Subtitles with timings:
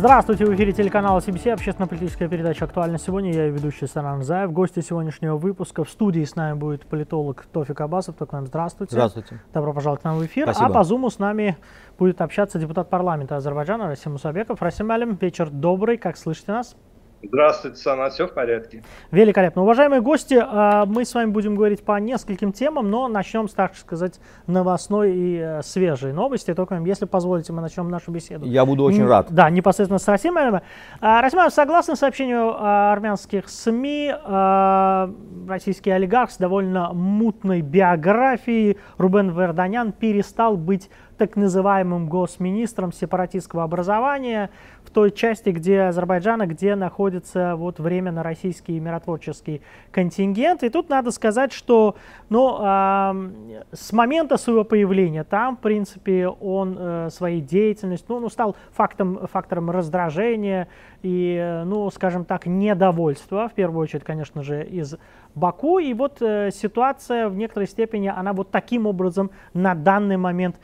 [0.00, 3.34] Здравствуйте, в эфире телеканала CBC, общественно-политическая передача «Актуально сегодня».
[3.34, 4.50] Я ведущий Саран Заев.
[4.50, 5.84] Гости сегодняшнего выпуска.
[5.84, 8.16] В студии с нами будет политолог Тофик Абасов.
[8.16, 8.92] Так нам здравствуйте.
[8.92, 9.42] Здравствуйте.
[9.52, 10.44] Добро пожаловать к нам в эфир.
[10.44, 10.66] Спасибо.
[10.68, 11.58] А по Зуму с нами
[11.98, 14.62] будет общаться депутат парламента Азербайджана Расим Мусабеков.
[14.62, 15.98] Расим Алим, вечер добрый.
[15.98, 16.76] Как слышите нас?
[17.22, 18.82] Здравствуйте, Сана, все в порядке.
[19.10, 19.62] Великолепно.
[19.62, 23.76] Уважаемые гости, а, мы с вами будем говорить по нескольким темам, но начнем с, так
[23.76, 26.54] сказать, новостной и э, свежей новости.
[26.54, 28.46] Только, если позволите, мы начнем нашу беседу.
[28.46, 29.26] Я буду очень рад.
[29.30, 30.62] Да, непосредственно с Расимом.
[31.00, 35.12] Расимов, согласно сообщению а, армянских СМИ, а,
[35.46, 40.88] российский олигарх с довольно мутной биографией Рубен Верданян перестал быть
[41.20, 44.48] так называемым госминистром сепаратистского образования
[44.82, 50.62] в той части, где Азербайджана, где находится вот временно российский миротворческий контингент.
[50.62, 51.94] И тут надо сказать, что
[52.30, 53.14] ну, а,
[53.70, 59.26] с момента своего появления там, в принципе, он э, своей деятельностью, ну, ну, стал фактом,
[59.30, 60.68] фактором раздражения
[61.02, 64.96] и, э, ну, скажем так, недовольства, в первую очередь, конечно же, из
[65.34, 65.78] Баку.
[65.78, 70.56] И вот э, ситуация в некоторой степени, она вот таким образом на данный момент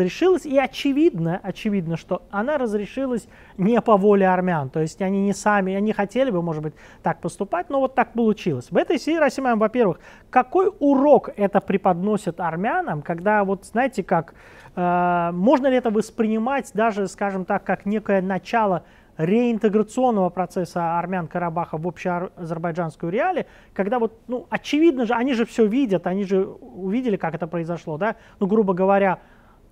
[0.00, 0.46] разрешилась.
[0.46, 4.70] И очевидно, очевидно, что она разрешилась не по воле армян.
[4.70, 8.12] То есть они не сами, они хотели бы, может быть, так поступать, но вот так
[8.12, 8.70] получилось.
[8.70, 14.34] В этой связи, Расимаем, во-первых, какой урок это преподносит армянам, когда вот, знаете, как,
[14.76, 18.84] э, можно ли это воспринимать даже, скажем так, как некое начало
[19.20, 25.66] реинтеграционного процесса армян Карабаха в общеазербайджанскую реалии, когда вот, ну, очевидно же, они же все
[25.66, 29.18] видят, они же увидели, как это произошло, да, ну, грубо говоря,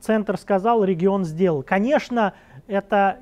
[0.00, 1.62] центр сказал, регион сделал.
[1.62, 2.34] Конечно,
[2.66, 3.18] это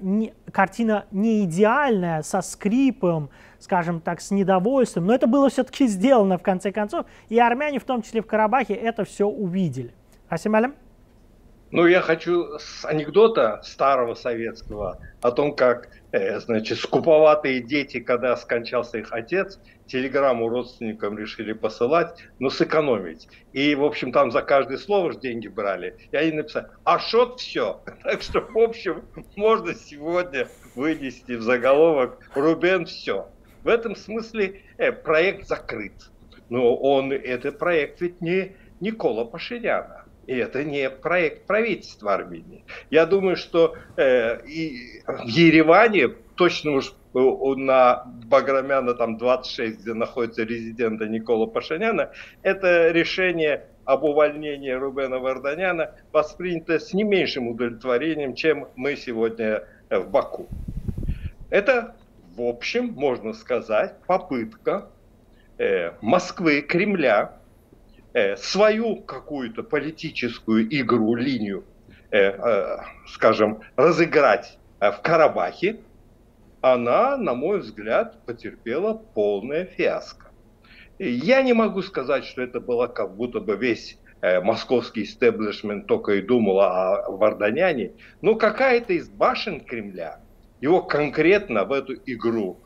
[0.52, 6.42] картина не идеальная, со скрипом, скажем так, с недовольством, но это было все-таки сделано в
[6.42, 9.94] конце концов, и армяне, в том числе в Карабахе, это все увидели.
[10.28, 10.75] Асим Алим?
[11.72, 18.37] Ну, я хочу с анекдота старого советского о том, как, э, значит, скуповатые дети, когда
[18.37, 23.28] скончался их отец, телеграмму родственникам решили посылать, но сэкономить.
[23.52, 25.97] И, в общем, там за каждое слово же деньги брали.
[26.12, 27.80] И они написали, а шот все.
[28.02, 29.04] Так что, в общем,
[29.36, 33.28] можно сегодня вынести в заголовок «Рубен все».
[33.64, 36.10] В этом смысле э, проект закрыт.
[36.48, 40.04] Но он, это проект ведь не Никола Пашиняна.
[40.26, 42.64] И это не проект правительства Армении.
[42.91, 50.44] Я думаю, что э, и в Ереване, точно уж на Баграмяна там 26, где находится
[50.44, 52.10] резидента Никола Пашиняна,
[52.42, 60.10] это решение об увольнении Рубена Варданяна воспринято с не меньшим удовлетворением, чем мы сегодня в
[60.10, 60.46] Баку.
[61.50, 61.96] Это,
[62.36, 64.91] в общем, можно сказать, попытка
[65.58, 67.32] э, Москвы, Кремля
[68.38, 71.64] свою какую-то политическую игру, линию,
[73.06, 75.80] скажем, разыграть в Карабахе,
[76.61, 80.31] она, на мой взгляд, потерпела полное фиаско.
[80.99, 86.22] Я не могу сказать, что это было как будто бы весь московский истеблишмент только и
[86.22, 90.21] думал о Варданяне, но какая-то из башен Кремля
[90.61, 92.59] его конкретно в эту игру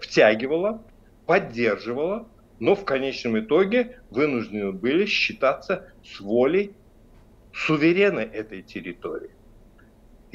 [0.00, 0.82] втягивала,
[1.26, 2.28] поддерживала,
[2.60, 6.74] но в конечном итоге вынуждены были считаться с волей
[7.52, 9.30] суверена этой территории.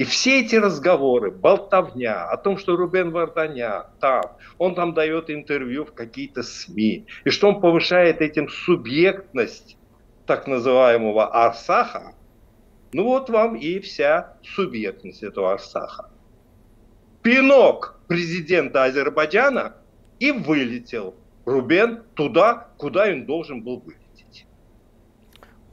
[0.00, 4.22] И все эти разговоры, болтовня о том, что Рубен Варданян там,
[4.56, 9.76] он там дает интервью в какие-то СМИ, и что он повышает этим субъектность
[10.24, 12.14] так называемого Арсаха,
[12.94, 16.08] ну вот вам и вся субъектность этого Арсаха.
[17.20, 19.76] Пинок президента Азербайджана
[20.18, 24.09] и вылетел Рубен туда, куда он должен был вылететь.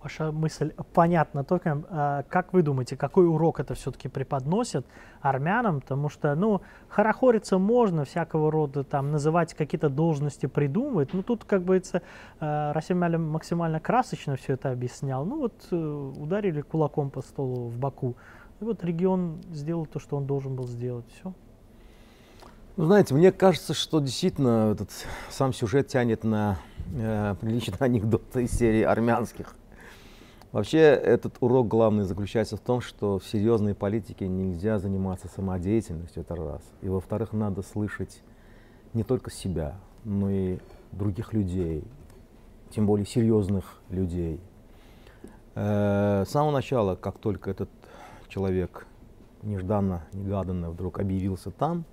[0.08, 1.44] Ваша мысль понятна.
[1.44, 4.86] Только а, как вы думаете, какой урок это все-таки преподносит
[5.20, 5.82] армянам?
[5.82, 11.14] Потому что, ну, хорохориться можно, всякого рода там называть какие-то должности придумывать.
[11.14, 12.02] Ну, тут, как бы, это,
[12.40, 15.26] Расим Алим максимально красочно все это объяснял.
[15.26, 18.16] Ну, вот э, ударили кулаком по столу в Баку.
[18.62, 21.06] И вот регион сделал то, что он должен был сделать.
[21.20, 21.34] Все.
[22.78, 24.90] Ну, знаете, мне кажется, что действительно этот
[25.30, 26.60] сам сюжет тянет на
[26.96, 29.57] э, приличные анекдоты из серии армянских.
[30.58, 36.36] Вообще, этот урок главный заключается в том, что в серьезной политике нельзя заниматься самодеятельностью, это
[36.36, 36.64] раз.
[36.82, 38.24] И во-вторых, надо слышать
[38.96, 40.58] не только себя, но и
[40.92, 41.84] других людей,
[42.72, 44.42] тем более серьезных людей.
[45.54, 47.70] Э, с самого начала, как только этот
[48.28, 48.88] человек
[49.44, 51.86] нежданно, негаданно вдруг объявился там,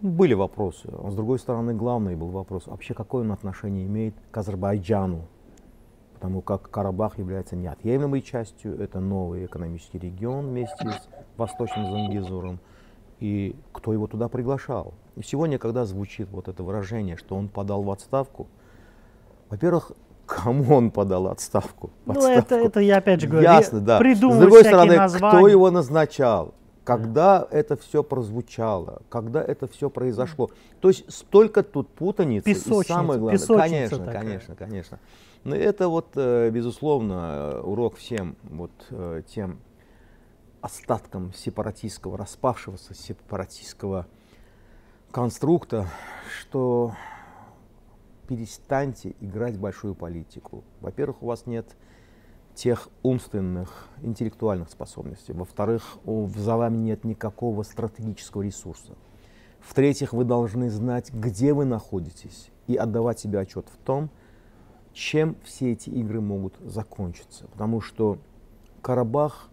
[0.00, 0.88] были вопросы.
[0.90, 5.28] А с другой стороны, главный был вопрос, вообще какое он отношение имеет к Азербайджану,
[6.24, 11.06] потому как Карабах является неотъемлемой частью, это новый экономический регион вместе с
[11.36, 12.60] Восточным Зангизуром.
[13.20, 14.94] и кто его туда приглашал.
[15.16, 18.48] И сегодня, когда звучит вот это выражение, что он подал в отставку,
[19.50, 19.92] во-первых,
[20.24, 21.90] кому он подал отставку?
[22.06, 23.98] Ну, это, это я опять же говорю, Ясно, да.
[23.98, 25.36] С другой стороны, названия.
[25.36, 26.54] кто его назначал?
[26.84, 27.48] Когда да.
[27.50, 30.50] это все прозвучало, когда это все произошло.
[30.80, 32.46] То есть столько тут путаницы.
[32.46, 34.22] Песочница, и самое главное, конечно, такая.
[34.22, 34.98] конечно, конечно.
[35.44, 39.60] Но это вот, э, безусловно, урок всем вот э, тем
[40.62, 44.06] остаткам сепаратистского, распавшегося сепаратистского
[45.10, 45.86] конструкта,
[46.40, 46.94] что
[48.26, 50.64] перестаньте играть в большую политику.
[50.80, 51.76] Во-первых, у вас нет
[52.54, 55.34] тех умственных, интеллектуальных способностей.
[55.34, 58.94] Во-вторых, за вами нет никакого стратегического ресурса.
[59.60, 64.08] В-третьих, вы должны знать, где вы находитесь и отдавать себе отчет в том,
[64.94, 67.46] чем все эти игры могут закончиться.
[67.48, 68.18] Потому что
[68.80, 69.50] Карабах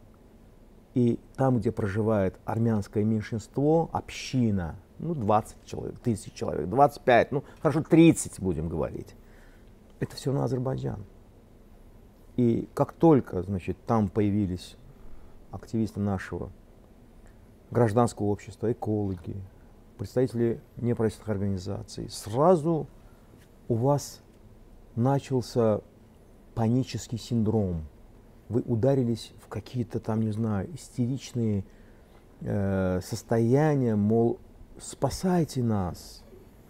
[0.93, 7.81] и там, где проживает армянское меньшинство, община, ну, 20 человек, тысяч человек, 25, ну, хорошо,
[7.81, 9.15] 30 будем говорить.
[9.99, 11.03] Это все на Азербайджан.
[12.37, 14.75] И как только, значит, там появились
[15.51, 16.51] активисты нашего
[17.71, 19.35] гражданского общества, экологи,
[19.97, 22.87] представители неправительственных организаций, сразу
[23.67, 24.21] у вас
[24.95, 25.81] начался
[26.55, 27.83] панический синдром.
[28.49, 31.63] Вы ударились в какие-то там, не знаю, истеричные
[32.41, 34.39] э, состояния, мол,
[34.79, 36.23] спасайте нас.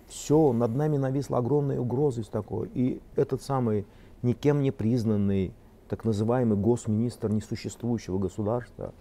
[0.08, 2.70] Все, над нами нависла огромная угроза из такой.
[2.74, 3.86] И этот самый
[4.22, 5.54] никем не признанный
[5.88, 8.94] так называемый госминистр несуществующего государства,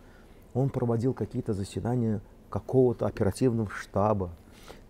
[0.54, 4.30] он проводил какие-то заседания какого-то оперативного штаба.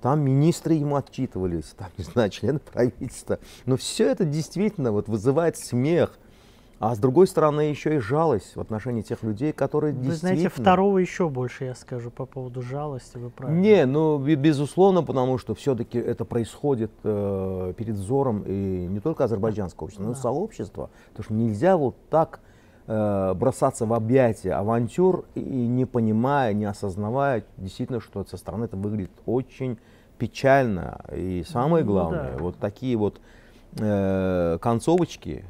[0.00, 3.38] Там министры ему отчитывались, там, не знаю, члены правительства.
[3.66, 6.18] Но все это действительно вот вызывает смех–
[6.80, 10.30] а с другой стороны, еще и жалость в отношении тех людей, которые вы действительно...
[10.32, 13.60] Вы знаете, второго еще больше я скажу по поводу жалости, вы правильно.
[13.60, 19.84] Не, ну, безусловно, потому что все-таки это происходит э, перед взором и не только азербайджанского
[19.84, 20.88] общества, но и сообщества.
[21.10, 22.40] Потому что нельзя вот так
[22.86, 29.12] бросаться в объятия авантюр и не понимая, не осознавая действительно, что со стороны это выглядит
[29.26, 29.78] очень
[30.20, 31.00] печально.
[31.12, 32.44] И самое ну главное, ну, да.
[32.44, 33.20] вот такие вот
[33.78, 35.44] э, концовочки,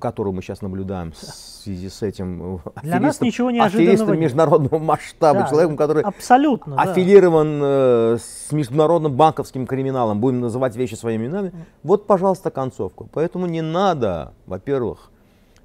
[0.00, 5.48] которую мы сейчас наблюдаем в связи с этим Для нас ничего неожиданного международного масштаба, да,
[5.48, 7.66] человеком, который абсолютно, аффилирован да.
[7.66, 11.52] э, с международным банковским криминалом, будем называть вещи своими именами.
[11.82, 13.08] Вот, пожалуйста, концовку.
[13.12, 15.10] Поэтому не надо, во-первых,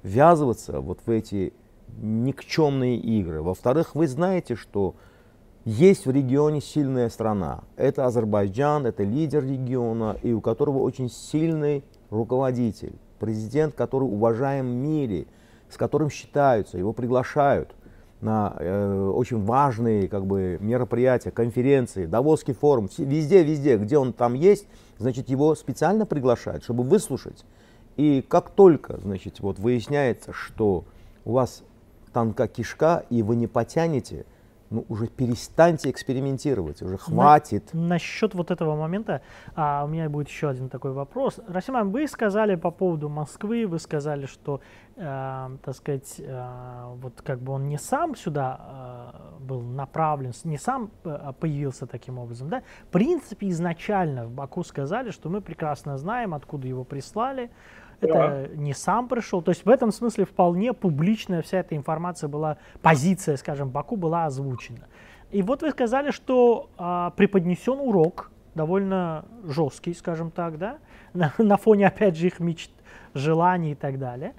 [0.04, 1.52] ввязываться вот в эти
[2.00, 3.42] никчемные игры.
[3.42, 4.94] Во-вторых, вы знаете, что
[5.64, 7.64] есть в регионе сильная страна.
[7.76, 14.74] Это Азербайджан, это лидер региона, и у которого очень сильный руководитель президент, который уважаем в
[14.74, 15.26] мире,
[15.70, 17.74] с которым считаются, его приглашают
[18.20, 24.34] на э, очень важные как бы, мероприятия, конференции, Давосский форум, везде, везде, где он там
[24.34, 24.66] есть,
[24.98, 27.44] значит, его специально приглашают, чтобы выслушать.
[27.96, 30.84] И как только, значит, вот выясняется, что
[31.24, 31.62] у вас
[32.12, 34.24] танка кишка, и вы не потянете,
[34.70, 37.72] ну, уже перестаньте экспериментировать, уже хватит.
[37.72, 39.22] На, насчет вот этого момента
[39.54, 41.38] а, у меня будет еще один такой вопрос.
[41.46, 44.60] Расиман, вы сказали по поводу Москвы, вы сказали, что,
[44.96, 50.58] э, так сказать, э, вот как бы он не сам сюда э, был направлен, не
[50.58, 52.62] сам э, появился таким образом, да?
[52.88, 57.50] В принципе, изначально в Баку сказали, что мы прекрасно знаем, откуда его прислали,
[58.00, 59.42] это не сам пришел.
[59.42, 64.26] То есть в этом смысле вполне публичная вся эта информация была, позиция, скажем, Баку была
[64.26, 64.86] озвучена.
[65.30, 70.78] И вот вы сказали, что а, преподнесен урок, довольно жесткий, скажем так, да,
[71.12, 72.70] на, на фоне, опять же, их мечт,
[73.14, 74.34] желаний и так далее.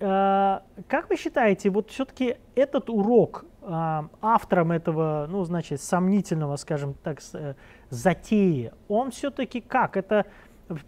[0.00, 6.94] А, как вы считаете, вот все-таки этот урок а, автором этого, ну, значит, сомнительного, скажем
[6.94, 7.54] так, э,
[7.90, 9.96] затеи, он все-таки как?
[9.96, 10.26] Это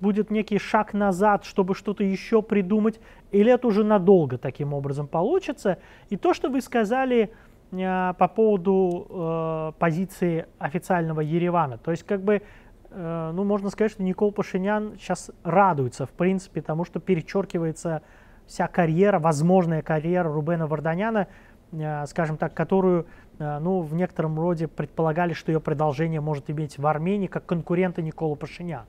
[0.01, 5.79] будет некий шаг назад, чтобы что-то еще придумать, или это уже надолго таким образом получится.
[6.09, 7.33] И то, что вы сказали
[7.73, 12.43] э, по поводу э, позиции официального Еревана, то есть как бы,
[12.91, 18.03] э, ну можно сказать, что Никол Пашинян сейчас радуется, в принципе, тому, что перечеркивается
[18.47, 21.29] вся карьера, возможная карьера Рубена Варданяна,
[21.73, 23.07] э, скажем так, которую
[23.39, 28.03] э, ну, в некотором роде предполагали, что ее продолжение может иметь в Армении как конкурента
[28.03, 28.87] Никола Пашиняна.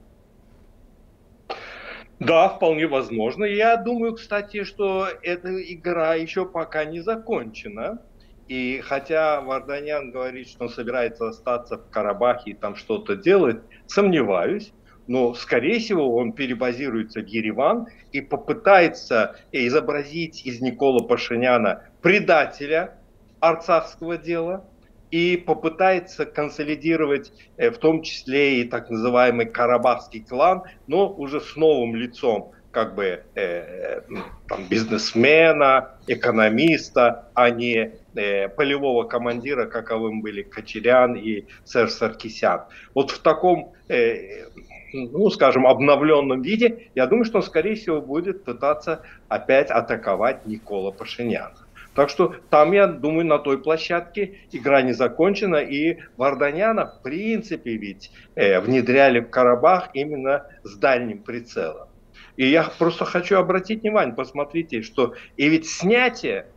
[2.21, 3.45] Да, вполне возможно.
[3.45, 7.99] Я думаю, кстати, что эта игра еще пока не закончена.
[8.47, 14.71] И хотя Варданян говорит, что он собирается остаться в Карабахе и там что-то делать, сомневаюсь.
[15.07, 22.99] Но, скорее всего, он перебазируется в Ереван и попытается изобразить из Никола Пашиняна предателя
[23.39, 24.69] арцахского дела,
[25.11, 31.55] и попытается консолидировать э, в том числе и так называемый Карабахский клан, но уже с
[31.55, 34.01] новым лицом как бы э,
[34.47, 42.61] там, бизнесмена, экономиста, а не э, полевого командира, каковым были Кочерян и сэр Саркисян.
[42.93, 44.45] Вот в таком, э,
[44.93, 50.91] ну, скажем, обновленном виде, я думаю, что он, скорее всего, будет пытаться опять атаковать Никола
[50.91, 51.60] Пашиняна.
[51.93, 57.75] Так что там, я думаю, на той площадке игра не закончена, и Варданяна, в принципе,
[57.75, 61.89] ведь э, внедряли в Карабах именно с дальним прицелом.
[62.37, 66.47] И я просто хочу обратить внимание, посмотрите, что и ведь снятие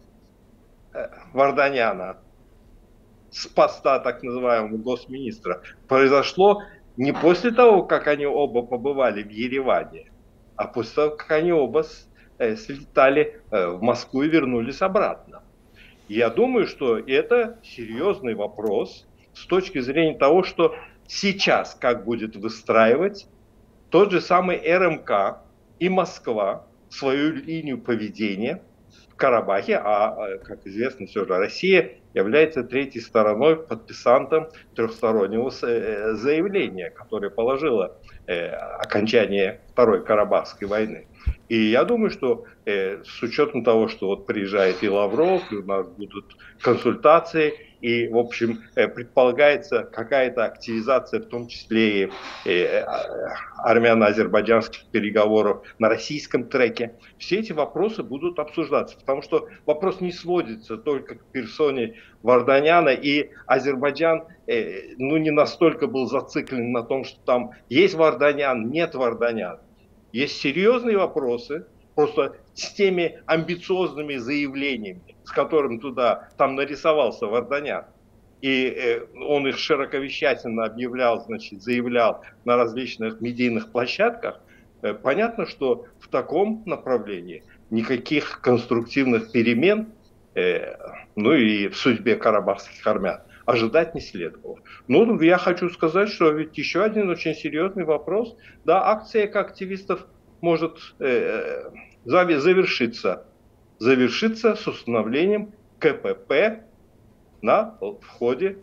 [0.92, 2.18] э, Варданяна
[3.30, 6.62] с поста так называемого госминистра произошло
[6.96, 10.12] не после того, как они оба побывали в Ереване,
[10.54, 11.84] а после того, как они оба
[12.38, 15.42] слетали э, в Москву и вернулись обратно.
[16.08, 20.74] Я думаю, что это серьезный вопрос с точки зрения того, что
[21.06, 23.26] сейчас как будет выстраивать
[23.90, 25.38] тот же самый РМК
[25.78, 28.62] и Москва свою линию поведения
[29.16, 36.90] Карабахе, а, а как известно, все же Россия является третьей стороной, подписантом трехстороннего э, заявления,
[36.90, 37.98] которое положило
[38.78, 41.06] окончание Второй Карабахской войны.
[41.48, 45.64] И я думаю, что э, с учетом того, что вот приезжает и Лавров, и у
[45.64, 47.54] нас будут консультации,
[47.84, 52.10] и, в общем, э, предполагается какая-то активизация, в том числе и
[52.46, 52.82] э,
[53.58, 60.78] армяно-азербайджанских переговоров на российском треке, все эти вопросы будут обсуждаться, потому что вопрос не сводится
[60.78, 67.20] только к персоне Варданяна, и Азербайджан э, ну, не настолько был зациклен на том, что
[67.26, 69.58] там есть Варданян, нет Варданян.
[70.10, 77.84] Есть серьезные вопросы, просто с теми амбициозными заявлениями, с которым туда там нарисовался Варданян.
[78.40, 84.40] И э, он их широковещательно объявлял, значит, заявлял на различных медийных площадках.
[84.82, 89.92] Э, понятно, что в таком направлении никаких конструктивных перемен,
[90.34, 90.76] э,
[91.16, 94.58] ну и в судьбе карабахских армян, ожидать не следовало.
[94.88, 98.36] Ну, я хочу сказать, что ведь еще один очень серьезный вопрос.
[98.64, 100.06] Да, акция активистов
[100.44, 101.70] может э,
[102.04, 103.26] завершиться.
[103.78, 106.62] Завершиться с установлением КПП
[107.42, 108.58] на входе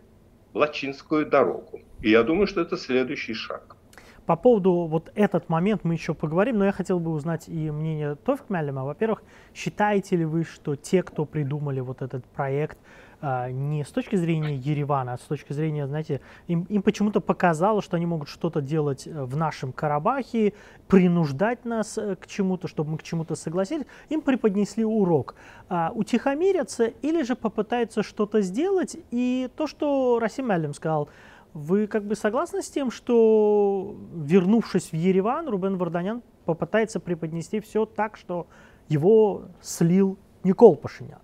[0.52, 1.80] в Лачинскую дорогу.
[2.00, 3.76] И я думаю, что это следующий шаг.
[4.26, 8.14] По поводу вот этот момент мы еще поговорим, но я хотел бы узнать и мнение
[8.14, 8.84] Тофик Мялема.
[8.84, 12.78] Во-первых, считаете ли вы, что те, кто придумали вот этот проект,
[13.24, 17.84] а, не с точки зрения Еревана, а с точки зрения, знаете, им, им почему-то показалось,
[17.84, 20.54] что они могут что-то делать э, в нашем Карабахе,
[20.88, 25.36] принуждать нас э, к чему-то, чтобы мы к чему-то согласились, им преподнесли урок.
[25.68, 31.08] А, утихомирятся или же попытаются что-то сделать, и то, что Расим Алим сказал,
[31.54, 37.84] вы как бы согласны с тем, что, вернувшись в Ереван, Рубен Варданян попытается преподнести все
[37.86, 38.46] так, что
[38.88, 41.20] его слил Никол Пашинян?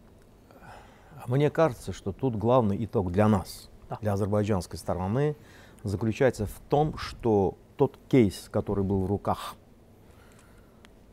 [1.27, 3.99] Мне кажется, что тут главный итог для нас, да.
[4.01, 5.37] для азербайджанской стороны,
[5.83, 9.57] заключается в том, что тот кейс, который был в руках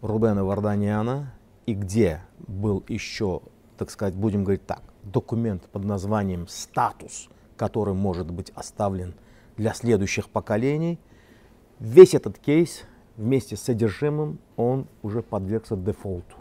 [0.01, 1.33] Рубена Варданяна,
[1.65, 3.41] и где был еще,
[3.77, 9.13] так сказать, будем говорить так, документ под названием «статус», который может быть оставлен
[9.57, 10.99] для следующих поколений,
[11.79, 12.83] весь этот кейс
[13.17, 16.35] вместе с содержимым, он уже подвергся дефолту.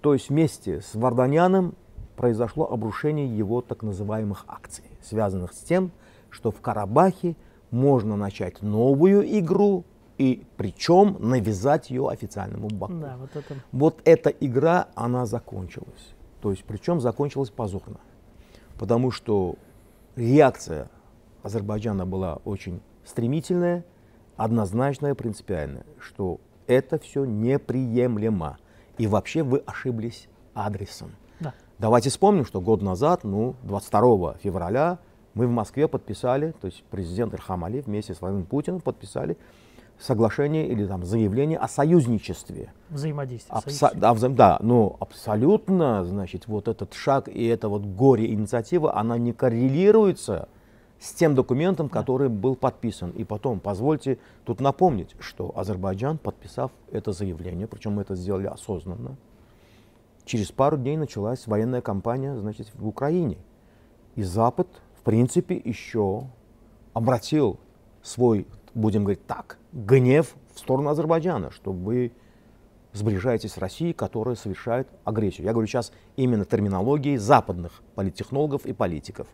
[0.00, 1.74] То есть вместе с Варданяном
[2.16, 5.90] произошло обрушение его так называемых акций, связанных с тем,
[6.30, 7.36] что в Карабахе
[7.70, 9.84] можно начать новую игру,
[10.18, 12.92] и причем навязать ее официальному Баку.
[12.92, 13.54] Да, вот, это...
[13.72, 16.14] вот эта игра, она закончилась.
[16.42, 18.00] То есть, причем закончилась позорно.
[18.78, 19.56] Потому что
[20.20, 20.90] реакция
[21.42, 23.84] Азербайджана была очень стремительная,
[24.36, 28.58] однозначная, принципиальная, что это все неприемлемо.
[28.98, 31.12] И вообще вы ошиблись адресом.
[31.78, 34.98] Давайте вспомним, что год назад, ну, 22 февраля,
[35.32, 39.38] мы в Москве подписали, то есть президент Ирхам Али вместе с Владимиром Путиным подписали
[40.00, 42.72] соглашение или там заявление о союзничестве.
[42.88, 43.58] Взаимодействие.
[43.58, 49.18] Абсо- да, взаим- да, но абсолютно, значит, вот этот шаг и эта вот горе-инициатива, она
[49.18, 50.48] не коррелируется
[50.98, 53.10] с тем документом, который был подписан.
[53.10, 59.16] И потом, позвольте тут напомнить, что Азербайджан, подписав это заявление, причем мы это сделали осознанно,
[60.24, 63.38] Через пару дней началась военная кампания значит, в Украине.
[64.14, 66.24] И Запад, в принципе, еще
[66.92, 67.58] обратил
[68.02, 72.12] свой, будем говорить так, гнев в сторону Азербайджана, что вы
[72.92, 75.46] сближаетесь с Россией, которая совершает агрессию.
[75.46, 79.28] Я говорю сейчас именно терминологией западных политтехнологов и политиков.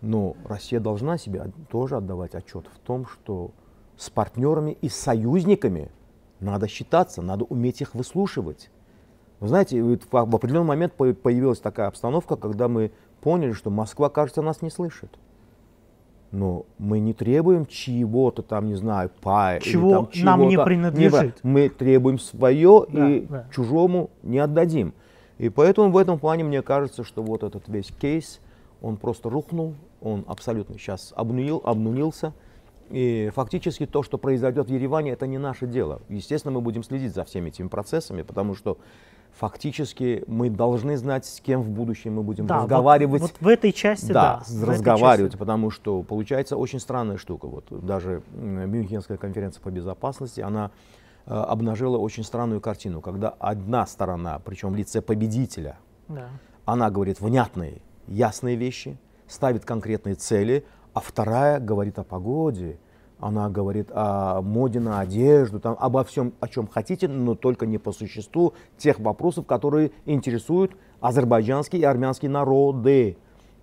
[0.00, 3.50] Но Россия должна себе тоже отдавать отчет в том, что
[3.96, 5.90] с партнерами и союзниками
[6.40, 8.70] надо считаться, надо уметь их выслушивать.
[9.38, 14.62] Вы знаете, в определенный момент появилась такая обстановка, когда мы поняли, что Москва, кажется, нас
[14.62, 15.18] не слышит.
[16.32, 19.60] Но мы не требуем чьего-то там, не знаю, пая.
[19.60, 21.38] Чего там, нам не принадлежит.
[21.42, 23.46] Мы требуем свое да, и да.
[23.54, 24.94] чужому не отдадим.
[25.36, 28.40] И поэтому в этом плане мне кажется, что вот этот весь кейс,
[28.80, 32.32] он просто рухнул, он абсолютно сейчас обнунил, обнунился.
[32.88, 36.00] И фактически то, что произойдет в Ереване, это не наше дело.
[36.08, 38.78] Естественно, мы будем следить за всеми этими процессами, потому что
[39.32, 43.22] фактически мы должны знать, с кем в будущем мы будем да, разговаривать.
[43.22, 45.38] Вот, вот в этой части, да, да разговаривать, части.
[45.38, 47.46] потому что получается очень странная штука.
[47.46, 50.70] Вот даже Мюнхенская конференция по безопасности, она
[51.26, 56.28] э, обнажила очень странную картину, когда одна сторона, причем в лице победителя, да.
[56.64, 62.78] она говорит внятные, ясные вещи, ставит конкретные цели, а вторая говорит о погоде,
[63.22, 67.78] она говорит о моде на одежду, там, обо всем, о чем хотите, но только не
[67.78, 73.16] по существу тех вопросов, которые интересуют азербайджанские и армянские народы.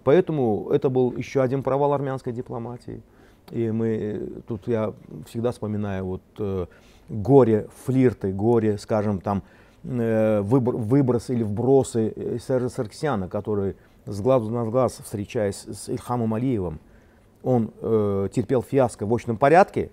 [0.06, 3.04] Поэтому это был еще один провал армянской дипломатии.
[3.52, 4.94] И мы, тут я
[5.28, 6.66] всегда вспоминаю вот э,
[7.10, 9.44] горе флирты, горе, скажем, там,
[9.84, 13.76] э, выбор, выбросы или вбросы Сержа Сарксяна, который
[14.06, 16.80] с глазу на глаз, встречаясь с Ильхамом Алиевым,
[17.44, 19.92] он э, терпел фиаско в очном порядке,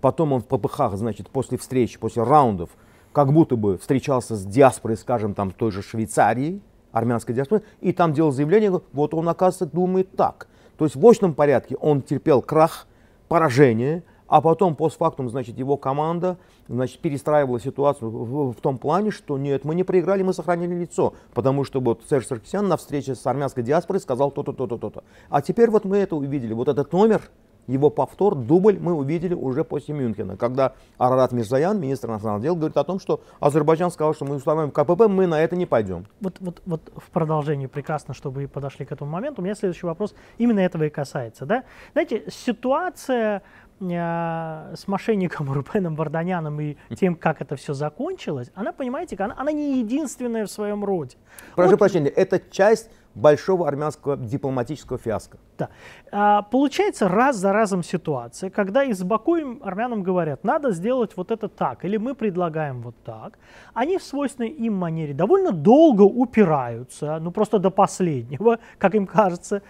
[0.00, 2.70] потом он в ППХ, значит, после встреч, после раундов,
[3.12, 6.60] как будто бы встречался с диаспорой, скажем, там, той же Швейцарии,
[6.92, 10.48] армянской диаспоры, и там делал заявление, вот он, оказывается, думает так.
[10.76, 12.86] То есть в очном порядке он терпел крах,
[13.28, 16.38] поражение, а потом постфактум, значит, его команда,
[16.68, 21.14] значит, перестраивала ситуацию в, в том плане, что нет, мы не проиграли, мы сохранили лицо,
[21.34, 25.04] потому что вот Серж Саркисян на встрече с армянской диаспорой сказал то-то, то-то, то-то.
[25.30, 27.22] А теперь вот мы это увидели, вот этот номер,
[27.68, 32.76] его повтор, дубль мы увидели уже после Мюнхена, когда Арарат Мирзаян, министр иностранных дел, говорит
[32.76, 36.06] о том, что Азербайджан сказал, что мы устанавливаем КПП, мы на это не пойдем.
[36.20, 40.14] Вот, вот, вот в продолжении прекрасно, чтобы подошли к этому моменту, у меня следующий вопрос
[40.38, 41.44] именно этого и касается.
[41.44, 41.64] Да?
[41.92, 43.42] Знаете, ситуация
[43.80, 49.78] с мошенником Рубеном Варданяном и тем, как это все закончилось, она, понимаете, она, она не
[49.78, 51.16] единственная в своем роде.
[51.54, 55.38] Прошу вот, прощения, это часть большого армянского дипломатического фиаско.
[55.58, 55.68] Да.
[56.12, 61.30] А, получается раз за разом ситуация, когда из Баку им, армянам говорят, надо сделать вот
[61.30, 63.38] это так, или мы предлагаем вот так.
[63.74, 69.62] Они в свойственной им манере довольно долго упираются, ну просто до последнего, как им кажется.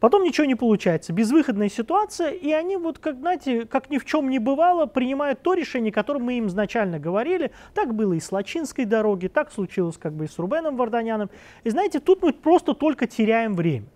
[0.00, 4.28] Потом ничего не получается, безвыходная ситуация, и они вот, как, знаете, как ни в чем
[4.28, 7.50] не бывало, принимают то решение, которое мы им изначально говорили.
[7.74, 11.30] Так было и с Лачинской дороги, так случилось как бы и с Рубеном Варданяном.
[11.64, 13.86] И знаете, тут мы просто только теряем время.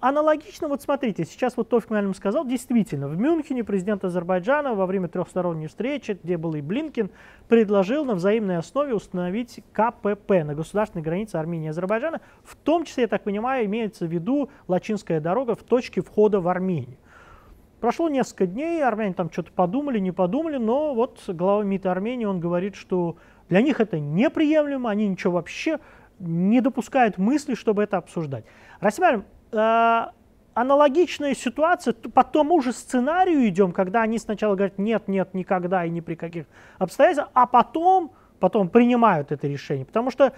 [0.00, 5.08] Аналогично, вот смотрите, сейчас вот Тофик Малим сказал, действительно, в Мюнхене президент Азербайджана во время
[5.08, 7.10] трехсторонней встречи, где был и Блинкин,
[7.48, 13.02] предложил на взаимной основе установить КПП на государственной границе Армении и Азербайджана, в том числе,
[13.02, 16.96] я так понимаю, имеется в виду Лачинская дорога в точке входа в Армению.
[17.80, 22.38] Прошло несколько дней, армяне там что-то подумали, не подумали, но вот глава МИД Армении, он
[22.38, 23.16] говорит, что
[23.48, 25.80] для них это неприемлемо, они ничего вообще
[26.20, 28.44] не допускают мысли, чтобы это обсуждать.
[28.80, 30.06] Расималь, э,
[30.54, 35.90] аналогичная ситуация, по тому же сценарию идем, когда они сначала говорят нет, нет, никогда и
[35.90, 36.46] ни при каких
[36.78, 39.86] обстоятельствах, а потом, потом принимают это решение.
[39.86, 40.32] Потому что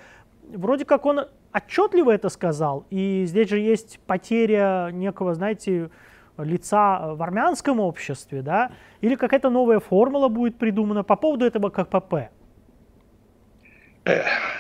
[0.53, 5.91] вроде как он отчетливо это сказал, и здесь же есть потеря некого, знаете,
[6.37, 12.31] лица в армянском обществе, да, или какая-то новая формула будет придумана по поводу этого КПП.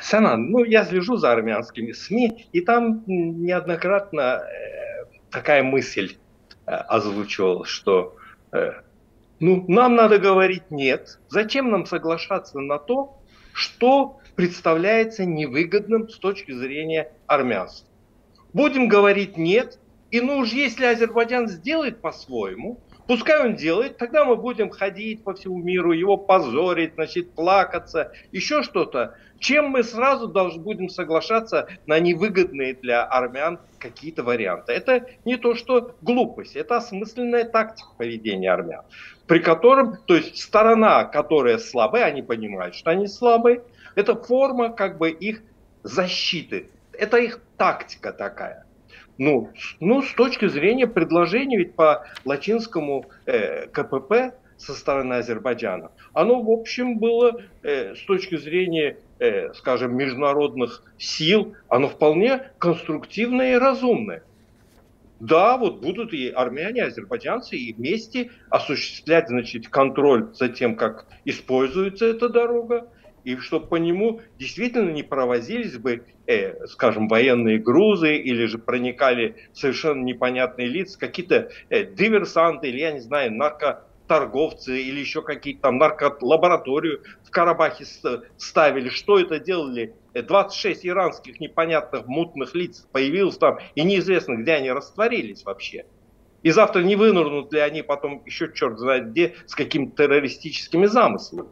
[0.02, 6.16] Санан, ну я слежу за армянскими СМИ, и там неоднократно э, такая мысль
[6.66, 8.16] э, озвучивал, что
[8.52, 8.72] э,
[9.38, 11.18] ну, нам надо говорить нет.
[11.28, 13.18] Зачем нам соглашаться на то,
[13.54, 17.88] что представляется невыгодным с точки зрения армянства?
[18.52, 19.78] Будем говорить нет,
[20.10, 25.34] и ну уж если Азербайджан сделает по-своему, Пускай он делает, тогда мы будем ходить по
[25.34, 29.16] всему миру, его позорить, значит, плакаться, еще что-то.
[29.40, 34.72] Чем мы сразу должны будем соглашаться на невыгодные для армян какие-то варианты.
[34.72, 38.82] Это не то, что глупость, это осмысленная тактика поведения армян,
[39.26, 43.62] при котором, то есть сторона, которая слабая, они понимают, что они слабые,
[43.94, 45.42] это форма как бы их
[45.82, 48.66] защиты, это их тактика такая.
[49.16, 49.50] Ну,
[49.80, 56.50] ну, с точки зрения предложения, ведь по латинскому э, КПП со стороны Азербайджана, оно, в
[56.50, 64.24] общем, было э, с точки зрения, э, скажем, международных сил, оно вполне конструктивное и разумное.
[65.20, 71.06] да, вот будут и армяне, и азербайджанцы и вместе осуществлять, значит, контроль за тем, как
[71.26, 72.88] используется эта дорога,
[73.24, 79.36] и чтобы по нему действительно не провозились бы, э, скажем, военные грузы или же проникали
[79.52, 83.32] совершенно непонятные лица, какие-то э, диверсанты или, я не знаю,
[84.10, 87.84] наркоторговцы или еще какие-то там нарколабораторию в Карабахе
[88.36, 88.88] ставили.
[88.88, 89.94] Что это делали?
[90.14, 95.86] 26 э, иранских непонятных мутных лиц появилось там, и неизвестно, где они растворились вообще.
[96.42, 101.50] И завтра не вынырнут ли они потом еще черт знает где с какими-то террористическими замыслами.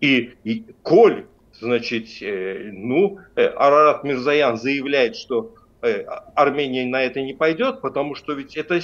[0.00, 1.26] И, и коль,
[1.58, 6.02] значит, э, ну, э, Арарат Мирзаян заявляет, что э,
[6.36, 8.80] Армения на это не пойдет, потому что ведь это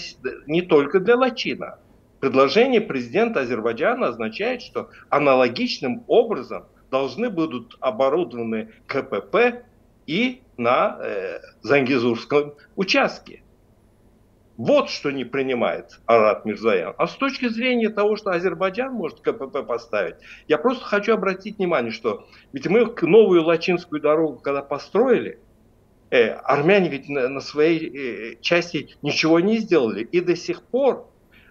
[0.46, 1.78] не только для Лачина.
[2.20, 9.64] Предложение президента Азербайджана означает, что аналогичным образом должны будут оборудованы КПП
[10.06, 13.42] и на э, Зангизурском участке.
[14.58, 16.94] Вот что не принимает Арат Мирзаян.
[16.98, 20.16] А с точки зрения того, что Азербайджан может КПП поставить,
[20.48, 25.38] я просто хочу обратить внимание, что ведь мы новую Лачинскую дорогу, когда построили,
[26.10, 30.02] э, армяне ведь на, на своей э, части ничего не сделали.
[30.02, 31.10] И до сих пор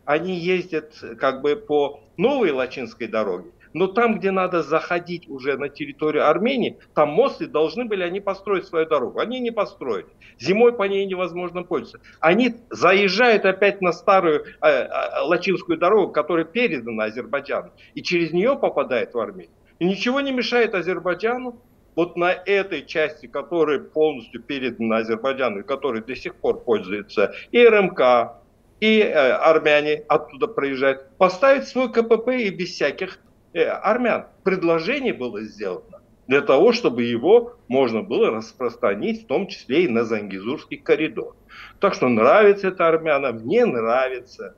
[0.09, 5.69] они ездят как бы по новой Лачинской дороге, но там, где надо заходить уже на
[5.69, 9.19] территорию Армении, там мосты должны были они построить свою дорогу.
[9.19, 10.07] Они не построили.
[10.39, 11.99] Зимой по ней невозможно пользоваться.
[12.21, 18.55] Они заезжают опять на старую э, э, Лачинскую дорогу, которая передана Азербайджану, и через нее
[18.55, 19.53] попадает в Армению.
[19.77, 21.61] И ничего не мешает Азербайджану
[21.95, 27.63] вот на этой части, которая полностью передана Азербайджану, и которой до сих пор пользуется и
[27.63, 28.39] РМК,
[28.79, 33.19] и э, армяне оттуда проезжают, поставить свой КПП и без всяких
[33.53, 34.27] э, армян.
[34.43, 40.05] Предложение было сделано для того, чтобы его можно было распространить, в том числе и на
[40.05, 41.35] Зангизурский коридор.
[41.79, 44.55] Так что нравится это армянам, не нравится,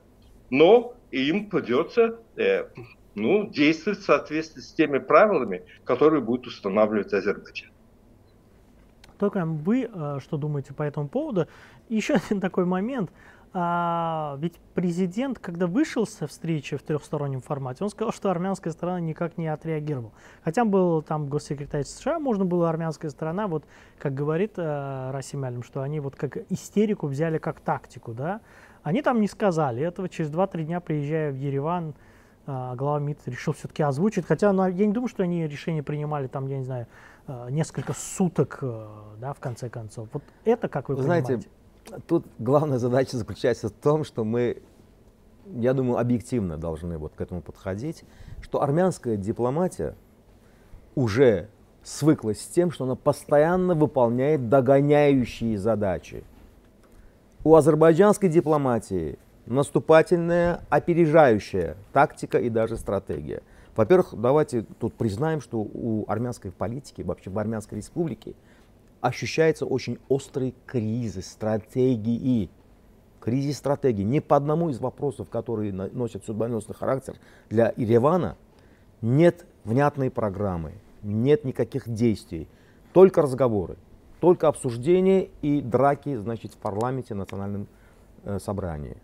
[0.50, 2.66] но им придется э,
[3.16, 7.72] ну, действовать в соответствии с теми правилами, которые будет устанавливать Азербайджан.
[9.18, 11.48] Только вы э, что думаете по этому поводу?
[11.90, 13.10] Еще один такой момент–
[13.54, 19.02] а, ведь президент, когда вышел со встречи в трехстороннем формате, он сказал, что армянская сторона
[19.02, 20.14] никак не отреагировала.
[20.44, 23.66] Хотя был там госсекретарь США, можно было армянская сторона, вот
[24.00, 28.40] как говорит э, Расим Алим, что они вот как истерику взяли как тактику, да.
[28.84, 30.08] Они там не сказали этого.
[30.08, 31.94] Через 2-3 дня, приезжая в Ереван,
[32.48, 34.26] э, глава МИД решил все-таки озвучить.
[34.26, 36.88] Хотя ну, я не думаю, что они решение принимали там, я не знаю,
[37.28, 38.88] э, несколько суток, э,
[39.20, 40.08] да, в конце концов.
[40.14, 41.26] Вот это как вы, вы понимаете?
[41.26, 41.50] Знаете,
[42.08, 44.62] Тут главная задача заключается в том, что мы,
[45.46, 48.04] я думаю, объективно должны вот к этому подходить,
[48.42, 49.96] что армянская дипломатия
[50.96, 51.50] уже
[51.84, 56.24] свыклась с тем, что она постоянно выполняет догоняющие задачи.
[57.44, 59.18] У азербайджанской дипломатии
[59.48, 63.42] наступательная, опережающая тактика и даже стратегия.
[63.76, 68.36] Во-первых, давайте тут признаем, что у армянской политики, вообще в Армянской республике,
[69.02, 72.50] ощущается очень острый кризис стратегии.
[73.20, 74.04] Кризис стратегии.
[74.04, 77.16] Ни по одному из вопросов, которые носят судьбоносный характер
[77.50, 78.38] для Еревана,
[79.02, 82.48] нет внятной программы, нет никаких действий,
[82.94, 83.78] только разговоры,
[84.20, 87.68] только обсуждения и драки, значит, в парламенте, национальном
[88.24, 88.98] э, собрании.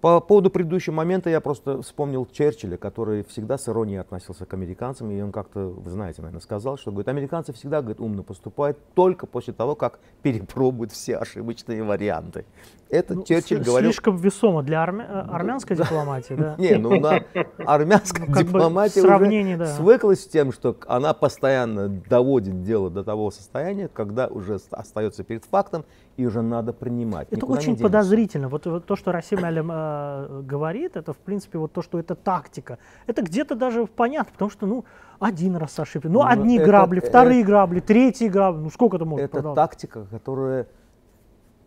[0.00, 5.10] По поводу предыдущего момента я просто вспомнил Черчилля, который всегда с иронией относился к американцам,
[5.10, 9.26] и он как-то, вы знаете, наверное, сказал, что говорит, американцы всегда говорит, умно поступают только
[9.26, 12.44] после того, как перепробуют все ошибочные варианты.
[12.88, 13.90] Это ну, Черчилль говорил...
[13.90, 15.04] Слишком весомо для армя...
[15.08, 16.54] Э, армянской дипломатии, да?
[16.58, 17.20] Не, ну на
[17.66, 24.28] армянская дипломатия уже свыклась с тем, что она постоянно доводит дело до того состояния, когда
[24.28, 25.84] уже остается перед фактом,
[26.18, 27.28] и уже надо принимать.
[27.30, 28.48] Это очень подозрительно.
[28.48, 32.16] Вот, вот то, что Расим Алим э, говорит, это в принципе вот то, что это
[32.16, 32.78] тактика.
[33.06, 34.84] Это где-то даже понятно, потому что ну
[35.20, 38.70] один раз ошибки, ну, ну одни это, грабли, это, вторые это, грабли, третьи грабли, ну
[38.70, 40.66] сколько это может Это тактика, которая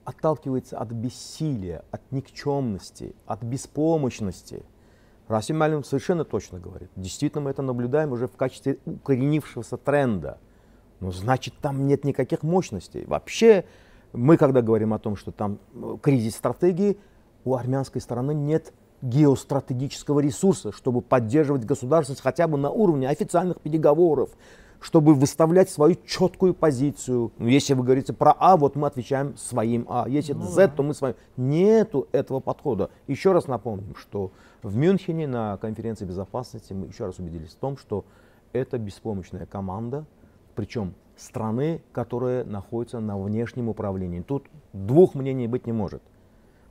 [0.04, 4.66] отталкивается от бессилия, от никчемности, от беспомощности.
[5.30, 6.90] Расим Алим совершенно точно говорит.
[6.98, 10.40] Действительно, мы это наблюдаем уже в качестве укоренившегося тренда.
[11.00, 13.06] Но значит, там нет никаких мощностей.
[13.06, 13.64] Вообще,
[14.14, 16.98] мы когда говорим о том, что там э, кризис стратегии,
[17.46, 24.30] у армянской стороны нет геостратегического ресурса, чтобы поддерживать государственность хотя бы на уровне официальных переговоров,
[24.80, 27.32] чтобы выставлять свою четкую позицию.
[27.38, 30.08] Ну, если вы говорите про А, вот мы отвечаем своим А.
[30.08, 31.16] Если ну, Z, то мы своим.
[31.38, 32.90] Нету этого подхода.
[33.08, 34.32] Еще раз напомним, что
[34.64, 38.06] в Мюнхене на конференции безопасности мы еще раз убедились в том, что
[38.54, 40.06] это беспомощная команда,
[40.56, 44.22] причем страны, которая находится на внешнем управлении.
[44.22, 46.02] Тут двух мнений быть не может.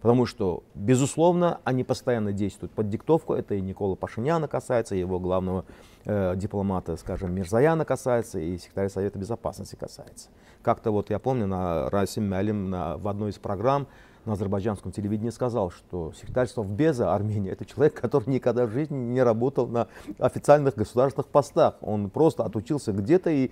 [0.00, 3.34] Потому что, безусловно, они постоянно действуют под диктовку.
[3.34, 5.66] Это и Никола Пашиняна касается, и его главного
[6.06, 10.30] э, дипломата, скажем, Мирзаяна касается, и секретаря Совета Безопасности касается.
[10.62, 13.88] Как-то вот я помню, на Расим Мялим на, в одной из программ
[14.24, 19.22] на азербайджанском телевидении сказал, что секретарь Совбеза Армении это человек, который никогда в жизни не
[19.22, 21.76] работал на официальных государственных постах.
[21.80, 23.50] Он просто отучился где-то и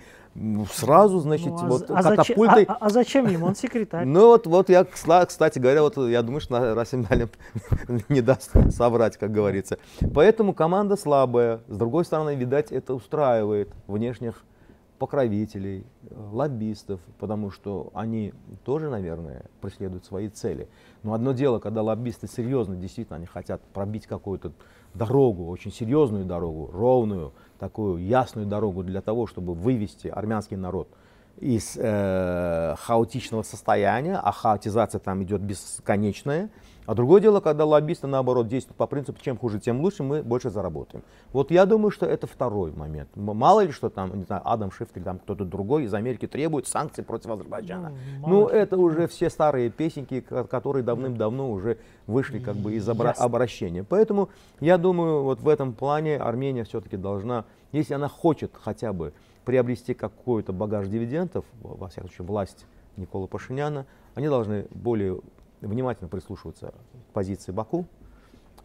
[0.73, 2.67] сразу, значит, ну, а, вот а катапультой...
[2.67, 3.47] Зачем, а, а зачем ему?
[3.47, 4.05] Он секретарь.
[4.05, 7.31] Ну вот, вот я, кстати говоря, вот я думаю, что Расим Налим
[8.09, 9.79] не даст соврать, как говорится.
[10.15, 11.61] Поэтому команда слабая.
[11.69, 14.43] С другой стороны, видать, это устраивает внешних
[14.99, 18.35] покровителей, лоббистов, потому что они
[18.65, 20.69] тоже, наверное, преследуют свои цели.
[21.03, 24.53] Но одно дело, когда лоббисты серьезно, действительно, они хотят пробить какую-то
[24.95, 30.89] дорогу, очень серьезную дорогу, ровную, такую ясную дорогу для того, чтобы вывести армянский народ
[31.41, 36.51] из э, хаотичного состояния, а хаотизация там идет бесконечная,
[36.89, 40.49] а другое дело, когда лоббисты, наоборот, действуют по принципу, чем хуже, тем лучше, мы больше
[40.49, 41.05] заработаем.
[41.35, 43.11] Вот я думаю, что это второй момент.
[43.15, 46.67] Мало ли, что там, не знаю, Адам Шифт или там кто-то другой из Америки требует
[46.67, 47.93] санкций против Азербайджана.
[48.23, 53.13] Ну, ну это уже все старые песенки, которые давным-давно уже вышли как бы из обра-
[53.13, 53.85] обращения.
[53.85, 59.13] Поэтому я думаю, вот в этом плане Армения все-таки должна, если она хочет хотя бы
[59.49, 62.67] приобрести какой-то багаж дивидендов, во всяком случае, власть
[62.99, 65.23] Никола Пашиняна, они должны более
[65.63, 66.75] внимательно прислушиваться
[67.09, 67.87] к позиции Баку,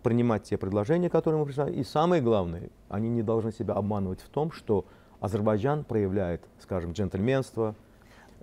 [0.01, 1.79] принимать те предложения, которые мы представляем.
[1.79, 4.83] И самое главное, они не должны себя обманывать в том, что
[5.21, 7.75] Азербайджан проявляет, скажем, джентльменство,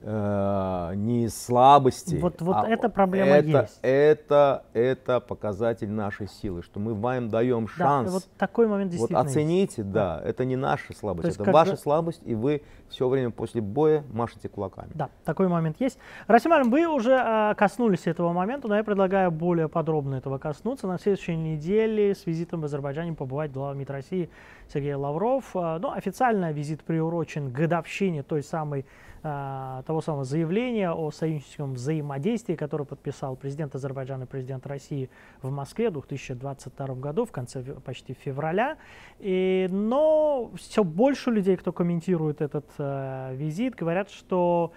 [0.02, 2.16] э, не слабости.
[2.16, 3.78] Вот, вот а эта проблема это, есть.
[3.82, 8.08] Это, это показатель нашей силы, что мы вам даем шанс.
[8.08, 9.92] Да, вот такой момент действительно Вот оцените, есть.
[9.92, 14.04] да, это не наша слабость, есть, это ваша слабость, и вы все время после боя
[14.12, 14.90] машете кулаками.
[14.94, 15.98] Да, такой момент есть.
[16.26, 20.86] Расималь, вы уже э, коснулись этого момента, но я предлагаю более подробно этого коснуться.
[20.86, 24.30] На следующей неделе с визитом в Азербайджане побывать глава МИД России
[24.72, 25.54] Сергей Лавров.
[25.54, 28.84] Э, ну, официально визит приурочен к годовщине той самой
[29.22, 35.10] того самого заявления о союзническом взаимодействии, которое подписал президент Азербайджана и президент России
[35.42, 38.78] в Москве в 2022 году, в конце почти февраля.
[39.18, 44.72] И, но все больше людей, кто комментирует этот э, визит, говорят, что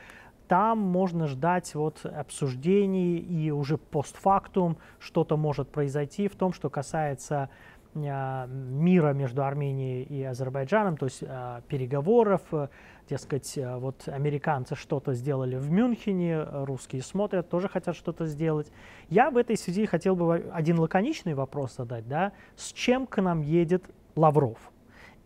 [0.47, 7.49] там можно ждать вот обсуждений и уже постфактум что-то может произойти в том, что касается
[7.95, 12.67] а, мира между Арменией и Азербайджаном, то есть а, переговоров, э,
[13.09, 18.71] дескать, э, вот американцы что-то сделали в Мюнхене, русские смотрят, тоже хотят что-то сделать.
[19.09, 23.41] Я в этой связи хотел бы один лаконичный вопрос задать, да, с чем к нам
[23.41, 23.83] едет
[24.15, 24.71] Лавров?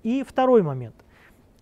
[0.04, 0.96] И второй момент.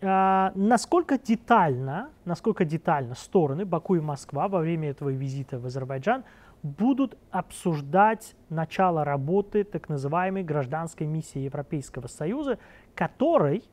[0.01, 6.23] А, насколько детально, насколько детально стороны Баку и Москва во время этого визита в Азербайджан
[6.63, 12.57] будут обсуждать начало работы так называемой гражданской миссии Европейского Союза,
[12.93, 13.63] которой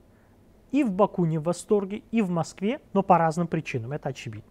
[0.72, 4.50] и в Баку не в восторге, и в Москве, но по разным причинам, это очевидно.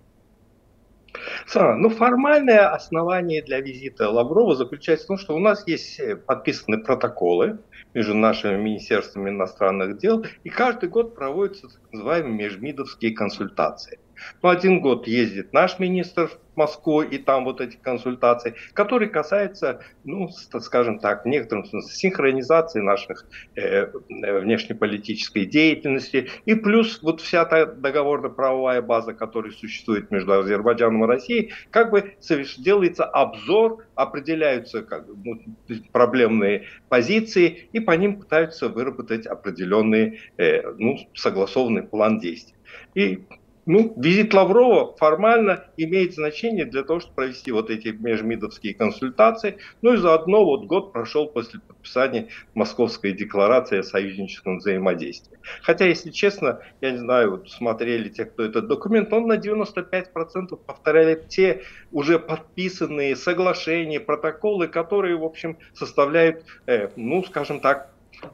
[1.46, 6.16] Сара, ну формальное основание для визита Лаврова заключается в том, что у нас есть э,
[6.16, 7.60] подписаны протоколы
[7.94, 14.00] между нашими министерствами иностранных дел, и каждый год проводятся так называемые межмидовские консультации.
[14.42, 19.82] Ну, один год ездит наш министр в Москву, и там вот эти консультации, которые касаются,
[20.04, 27.22] ну, скажем так, в некотором смысле синхронизации наших э, э, внешнеполитической деятельности, и плюс вот
[27.22, 32.16] вся та договорно-правовая база, которая существует между Азербайджаном и Россией, как бы
[32.58, 40.62] делается обзор, определяются как бы, ну, проблемные позиции, и по ним пытаются выработать определенный, э,
[40.78, 42.56] ну, согласованный план действий.
[42.94, 43.26] И
[43.66, 49.58] ну, визит Лаврова формально имеет значение для того, чтобы провести вот эти межмидовские консультации.
[49.82, 55.38] Ну и заодно вот год прошел после подписания Московской декларации о союзническом взаимодействии.
[55.62, 60.58] Хотя, если честно, я не знаю, вот смотрели те, кто этот документ, он на 95%
[60.66, 67.92] повторяет те уже подписанные соглашения, протоколы, которые, в общем, составляют, э, ну, скажем так,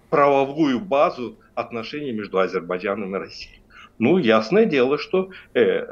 [0.09, 3.56] правовую базу отношений между Азербайджаном и Россией.
[3.99, 5.85] Ну, ясное дело, что э,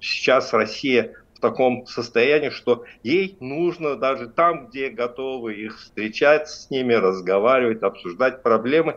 [0.00, 6.94] сейчас Россия таком состоянии, что ей нужно даже там, где готовы их встречать с ними,
[6.94, 8.96] разговаривать, обсуждать проблемы,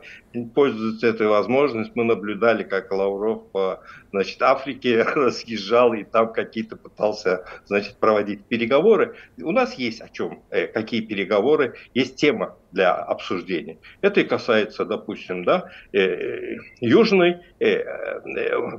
[0.54, 1.94] пользуются этой возможностью.
[1.96, 3.82] Мы наблюдали, как Лавров по
[4.12, 9.16] значит, Африке разъезжал и там какие-то пытался значит, проводить переговоры.
[9.42, 13.80] У нас есть о чем, э, какие переговоры, есть тема для обсуждения.
[14.02, 17.38] Это и касается, допустим, да, э, э, южной,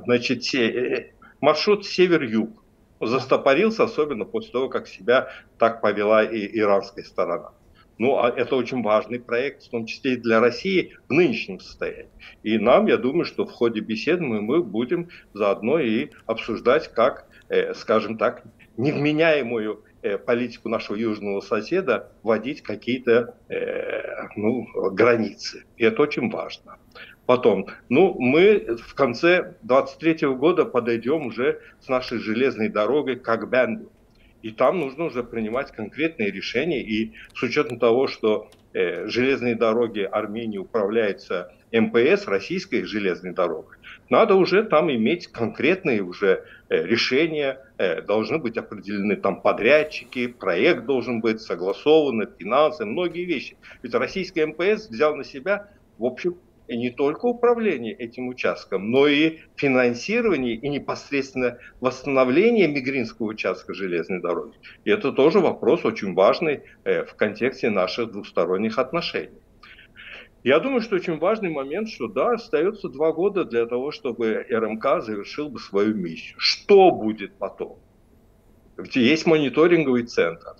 [0.05, 0.43] значит,
[1.41, 2.63] маршрут север-юг
[2.99, 7.51] Застопорился, особенно после того, как себя так повела и иранская сторона.
[7.97, 12.09] Ну, а это очень важный проект, в том числе и для России в нынешнем состоянии.
[12.43, 17.27] И нам, я думаю, что в ходе беседы мы, мы будем заодно и обсуждать, как,
[17.49, 18.43] э, скажем так,
[18.77, 25.65] невменяемую э, политику нашего южного соседа вводить какие-то э, ну, границы.
[25.77, 26.77] И это очень важно.
[27.27, 33.91] Потом, ну, мы в конце 23 года подойдем уже с нашей железной дорогой к Акбенду.
[34.43, 36.81] И там нужно уже принимать конкретные решения.
[36.81, 43.75] И с учетом того, что э, железные дороги Армении управляются МПС, российской железной дорогой,
[44.09, 50.85] надо уже там иметь конкретные уже э, решения, э, должны быть определены там подрядчики, проект
[50.85, 53.57] должен быть согласован, финансы, многие вещи.
[53.83, 59.07] Ведь российская МПС взял на себя, в общем, и не только управление этим участком, но
[59.07, 64.53] и финансирование и непосредственно восстановление Мигринского участка железной дороги.
[64.83, 69.39] И это тоже вопрос очень важный э, в контексте наших двусторонних отношений.
[70.43, 75.01] Я думаю, что очень важный момент, что да, остается два года для того, чтобы РМК
[75.01, 76.35] завершил бы свою миссию.
[76.37, 77.79] Что будет потом?
[78.77, 80.55] Ведь есть мониторинговый центр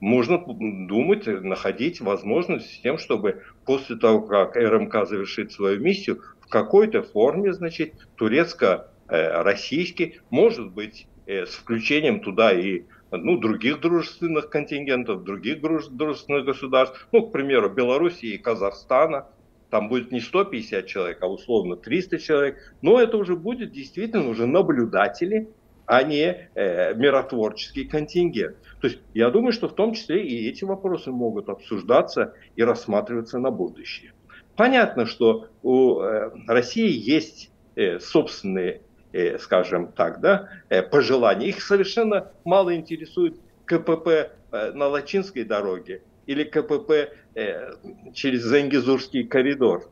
[0.00, 6.48] можно думать, находить возможность с тем, чтобы после того, как РМК завершит свою миссию, в
[6.48, 15.24] какой-то форме, значит, турецко-российский, может быть, э, с включением туда и ну, других дружественных контингентов,
[15.24, 19.26] других дружественных государств, ну, к примеру, Белоруссии и Казахстана,
[19.70, 24.46] там будет не 150 человек, а условно 300 человек, но это уже будет действительно уже
[24.46, 25.48] наблюдатели,
[25.86, 28.56] а не э, миротворческий контингент.
[28.80, 33.38] То есть я думаю, что в том числе и эти вопросы могут обсуждаться и рассматриваться
[33.38, 34.12] на будущее.
[34.56, 41.48] Понятно, что у э, России есть э, собственные, э, скажем так, да, э, пожелания.
[41.48, 47.70] Их совершенно мало интересует КПП э, на Лачинской дороге или КПП э,
[48.12, 49.90] через Зенгизурский коридор.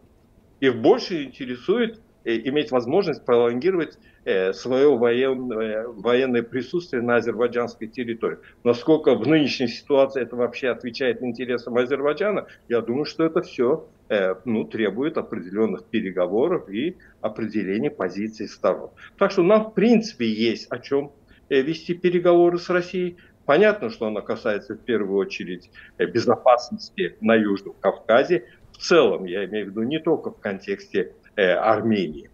[0.60, 8.38] Их больше интересует иметь возможность пролонгировать Э, свое военное, военное присутствие на азербайджанской территории.
[8.64, 14.34] Насколько в нынешней ситуации это вообще отвечает интересам Азербайджана, я думаю, что это все э,
[14.46, 18.92] ну, требует определенных переговоров и определения позиций сторон.
[19.18, 21.12] Так что нам, в принципе, есть о чем
[21.50, 23.18] э, вести переговоры с Россией.
[23.44, 28.46] Понятно, что она касается в первую очередь безопасности на Южном Кавказе.
[28.72, 32.30] В целом, я имею в виду не только в контексте Армении.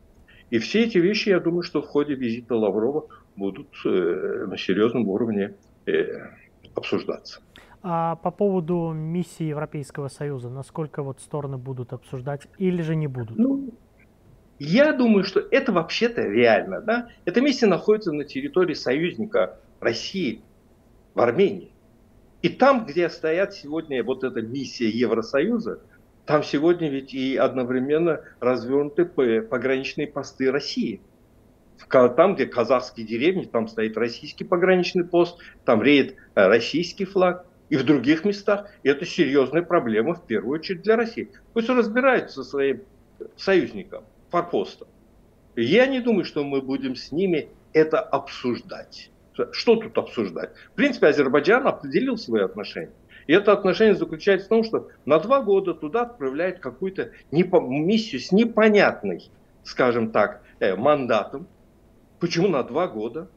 [0.50, 5.08] И все эти вещи, я думаю, что в ходе визита Лаврова будут э, на серьезном
[5.08, 5.54] уровне
[5.86, 6.02] э,
[6.74, 7.40] обсуждаться.
[7.82, 13.38] А по поводу миссии Европейского Союза, насколько вот стороны будут обсуждать или же не будут?
[13.38, 13.70] Ну,
[14.58, 16.82] я думаю, что это вообще-то реально.
[16.82, 17.08] Да?
[17.24, 20.42] Эта миссия находится на территории союзника России
[21.14, 21.72] в Армении.
[22.42, 25.80] И там, где стоят сегодня вот эта миссия Евросоюза,
[26.30, 31.00] там сегодня ведь и одновременно развернуты пограничные посты России.
[31.88, 37.46] Там, где казахские деревни, там стоит российский пограничный пост, там реет э, российский флаг.
[37.68, 41.32] И в других местах это серьезная проблема, в первую очередь, для России.
[41.52, 42.82] Пусть разбираются со своим
[43.36, 44.86] союзником, форпостом.
[45.56, 49.10] Я не думаю, что мы будем с ними это обсуждать.
[49.50, 50.50] Что тут обсуждать?
[50.72, 52.92] В принципе, Азербайджан определил свои отношения.
[53.30, 58.32] И это отношение заключается в том, что на два года туда отправляют какую-то миссию с
[58.32, 59.30] непонятной,
[59.62, 61.46] скажем так, э, мандатом.
[62.18, 63.30] Почему на два года?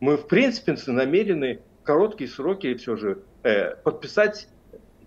[0.00, 4.48] Мы, в принципе, намерены в короткие сроки все же э, подписать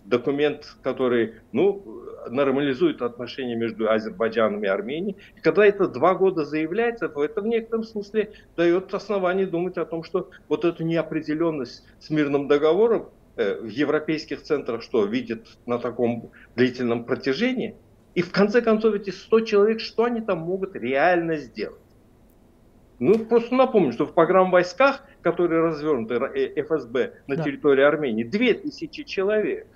[0.05, 1.83] документ, который ну,
[2.31, 5.17] нормализует отношения между Азербайджаном и Арменией.
[5.37, 9.85] И когда это два года заявляется, то это в некотором смысле дает основание думать о
[9.85, 13.11] том, что вот эту неопределенность с мирным договором
[13.61, 17.75] в европейских центрах что, видят на таком длительном протяжении?
[18.15, 21.79] И в конце концов эти 100 человек, что они там могут реально сделать?
[22.99, 27.43] Ну, просто напомню, что в программ войсках, которые развернуты э, ФСБ на да.
[27.43, 29.67] территории Армении, 2000 человек.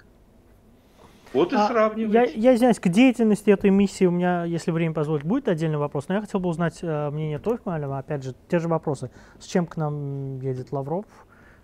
[1.32, 2.14] Вот и а, сравнивать.
[2.14, 6.08] Я, я извиняюсь, к деятельности этой миссии у меня, если время позволит, будет отдельный вопрос.
[6.10, 7.98] Но я хотел бы узнать э, мнение Тойфмалева.
[7.98, 9.10] Опять же, те же вопросы.
[9.40, 11.06] С чем к нам едет Лавров?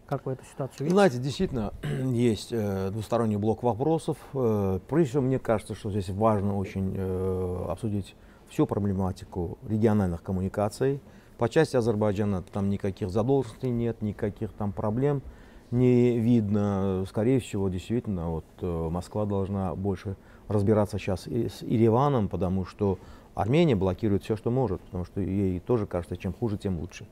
[0.09, 0.93] Как вы эту ситуацию видите?
[0.95, 1.71] Знаете, действительно,
[2.11, 4.17] есть э, двусторонний блок вопросов.
[4.33, 8.15] Э, прежде всего, мне кажется, что здесь важно очень э, обсудить
[8.49, 10.99] всю проблематику региональных коммуникаций.
[11.37, 15.21] По части Азербайджана там никаких задолженностей нет, никаких там проблем
[15.69, 17.05] не видно.
[17.07, 20.15] Скорее всего, действительно, вот э, Москва должна больше
[20.47, 22.97] разбираться сейчас и с Ереваном, потому что
[23.35, 27.05] Армения блокирует все, что может, потому что ей тоже кажется, чем хуже, тем лучше.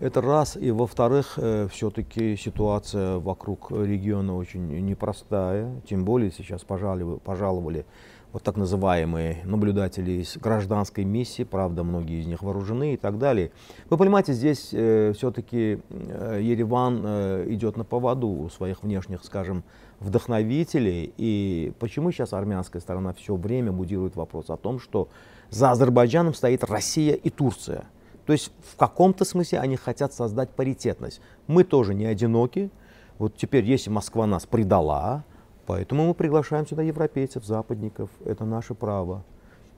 [0.00, 0.56] Это раз.
[0.56, 5.80] И во-вторых, э, все-таки ситуация вокруг региона очень непростая.
[5.88, 7.84] Тем более сейчас пожаловали, пожаловали
[8.32, 13.50] вот так называемые наблюдатели из гражданской миссии, правда, многие из них вооружены и так далее.
[13.90, 17.04] Вы понимаете, здесь э, все-таки э, Ереван
[17.52, 19.64] идет на поводу у своих внешних, скажем,
[19.98, 21.12] вдохновителей.
[21.16, 25.08] И почему сейчас армянская сторона все время будирует вопрос о том, что
[25.50, 27.86] за Азербайджаном стоит Россия и Турция.
[28.28, 31.20] То есть в каком-то смысле они хотят создать паритетность.
[31.48, 32.70] Мы тоже не одиноки.
[33.18, 35.24] Вот теперь, если Москва нас предала,
[35.68, 38.08] Поэтому мы приглашаем сюда европейцев, западников.
[38.24, 39.22] Это наше право.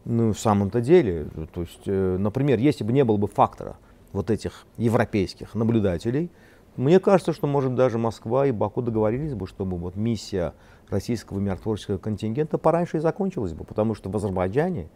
[0.04, 3.76] Ну, в самом-то деле, то есть, э, например, если бы не было бы фактора
[4.12, 6.30] вот этих европейских наблюдателей,
[6.76, 10.54] мне кажется, что, может, даже Москва и Баку договорились бы, чтобы вот миссия
[10.90, 14.90] российского миротворческого контингента пораньше и закончилась бы, потому что в Азербайджане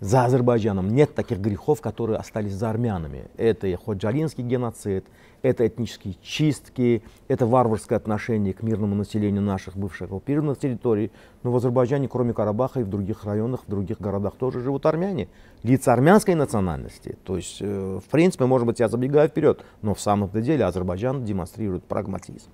[0.00, 3.26] за Азербайджаном нет таких грехов, которые остались за армянами.
[3.36, 5.04] Это и ходжалинский геноцид,
[5.42, 11.12] это этнические чистки, это варварское отношение к мирному населению наших бывших оккупированных территорий.
[11.42, 15.28] Но в Азербайджане, кроме Карабаха и в других районах, в других городах тоже живут армяне.
[15.62, 17.18] Лица армянской национальности.
[17.24, 21.24] То есть, э, в принципе, может быть, я забегаю вперед, но в самом-то деле Азербайджан
[21.24, 22.48] демонстрирует прагматизм,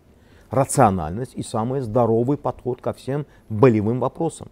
[0.50, 4.48] рациональность и самый здоровый подход ко всем болевым вопросам.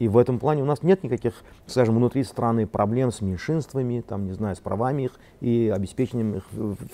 [0.00, 1.34] И в этом плане у нас нет никаких,
[1.66, 6.44] скажем, внутри страны проблем с меньшинствами, там, не знаю, с правами их и обеспечением их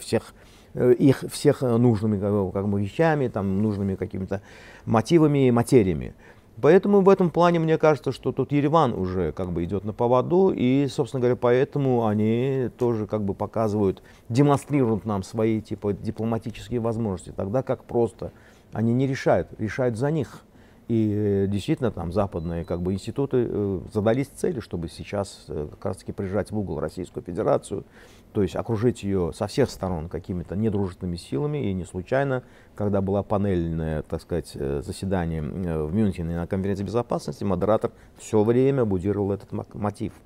[0.01, 0.35] всех,
[0.75, 4.43] э, их всех нужными как бы, вещами, там, нужными какими-то
[4.87, 6.15] мотивами и материями.
[6.61, 10.51] Поэтому в этом плане мне кажется, что тут Ереван уже как бы идет на поводу,
[10.51, 17.33] и, собственно говоря, поэтому они тоже как бы показывают, демонстрируют нам свои типа дипломатические возможности,
[17.37, 18.33] тогда как просто
[18.73, 20.43] они не решают, решают за них.
[20.89, 25.84] И э, действительно там западные как бы, институты э, задались целью, чтобы сейчас э, как
[25.84, 27.84] раз таки прижать в угол Российскую Федерацию,
[28.32, 31.70] то есть окружить ее со всех сторон какими-то недружественными силами.
[31.70, 32.45] И не случайно,
[32.76, 39.32] когда была панельное, так сказать, заседание в Мюнхене на конференции безопасности, модератор все время будировал
[39.32, 40.12] этот мотив–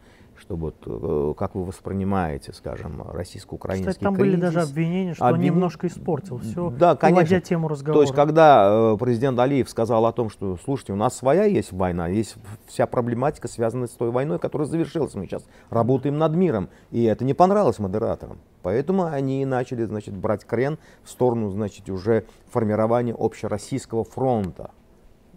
[0.50, 4.32] что вот э, как вы воспринимаете, скажем, российско-украинский Кстати, там кризис.
[4.32, 5.38] были даже обвинения, что Обвин...
[5.38, 7.40] он немножко испортил все, да, конечно.
[7.40, 7.98] тему разговора.
[7.98, 11.72] То есть, когда э, президент Алиев сказал о том, что, слушайте, у нас своя есть
[11.72, 12.34] война, есть
[12.66, 17.24] вся проблематика, связанная с той войной, которая завершилась, мы сейчас работаем над миром, и это
[17.24, 18.38] не понравилось модераторам.
[18.62, 24.72] Поэтому они начали, значит, брать крен в сторону, значит, уже формирования общероссийского фронта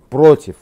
[0.09, 0.55] против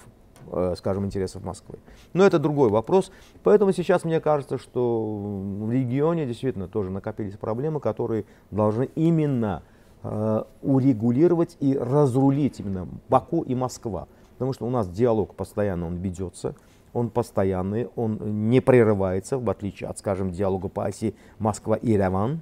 [0.75, 1.79] скажем, интересов Москвы.
[2.13, 3.11] Но это другой вопрос.
[3.43, 9.63] Поэтому сейчас мне кажется, что в регионе действительно тоже накопились проблемы, которые должны именно
[10.03, 14.07] э, урегулировать и разрулить именно Баку и Москва.
[14.33, 16.55] Потому что у нас диалог постоянно он ведется,
[16.93, 22.41] он постоянный, он не прерывается, в отличие от, скажем, диалога по оси Москва и Ереван.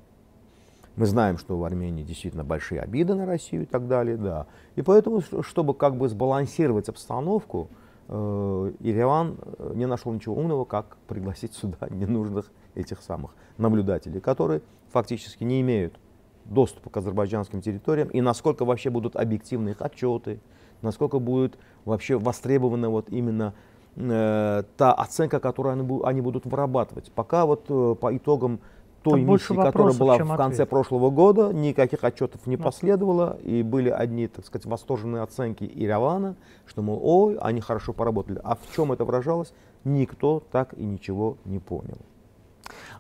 [0.96, 4.48] Мы знаем, что в Армении действительно большие обиды на Россию и так далее, да.
[4.76, 7.70] И поэтому, чтобы как бы сбалансировать обстановку,
[8.12, 14.62] Э, Ереван э, не нашел ничего умного, как пригласить сюда ненужных этих самых наблюдателей, которые
[14.92, 16.00] фактически не имеют
[16.46, 20.40] доступа к азербайджанским территориям, и насколько вообще будут объективны их отчеты,
[20.82, 23.54] насколько будет вообще востребована вот именно
[23.96, 27.12] э, та оценка, которую они, они будут вырабатывать.
[27.12, 28.60] Пока вот э, по итогам
[29.04, 30.70] той Там миссии, которая была в конце ответ.
[30.70, 36.36] прошлого года, никаких отчетов не последовало, и были одни, так сказать, восторженные оценки Иравана,
[36.66, 38.40] что, мол, ой, они хорошо поработали.
[38.44, 41.98] А в чем это выражалось, никто так и ничего не понял.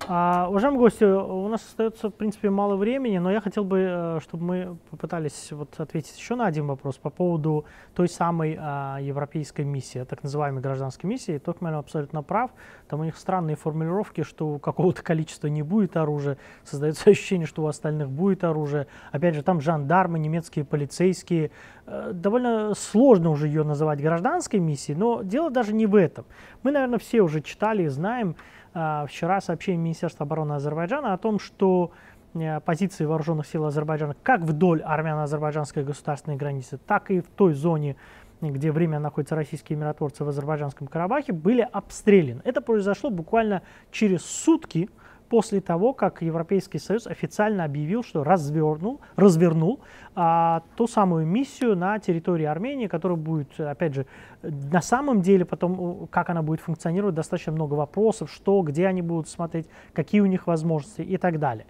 [0.07, 4.19] А, уважаемые гости, у нас остается, в принципе, мало времени, но я хотел бы, э,
[4.21, 9.65] чтобы мы попытались вот ответить еще на один вопрос по поводу той самой а, европейской
[9.65, 11.37] миссии, так называемой гражданской миссии.
[11.37, 12.51] Токман абсолютно прав.
[12.87, 16.37] Там у них странные формулировки, что у какого-то количества не будет оружия.
[16.63, 18.87] Создается ощущение, что у остальных будет оружие.
[19.11, 21.51] Опять же, там жандармы, немецкие полицейские.
[21.85, 26.25] Э, довольно сложно уже ее называть гражданской миссией, но дело даже не в этом.
[26.63, 28.35] Мы, наверное, все уже читали и знаем,
[28.73, 31.91] вчера сообщение Министерства обороны Азербайджана о том, что
[32.33, 37.95] э, позиции вооруженных сил Азербайджана как вдоль армяно-азербайджанской государственной границы, так и в той зоне,
[38.41, 42.41] где время находятся российские миротворцы в Азербайджанском Карабахе, были обстреляны.
[42.45, 44.89] Это произошло буквально через сутки
[45.29, 49.79] после того, как Европейский Союз официально объявил, что развернул, развернул
[50.15, 54.05] а, ту самую миссию на территории Армении, которая будет, опять же,
[54.41, 59.29] на самом деле потом, как она будет функционировать, достаточно много вопросов, что, где они будут
[59.29, 61.65] смотреть, какие у них возможности и так далее.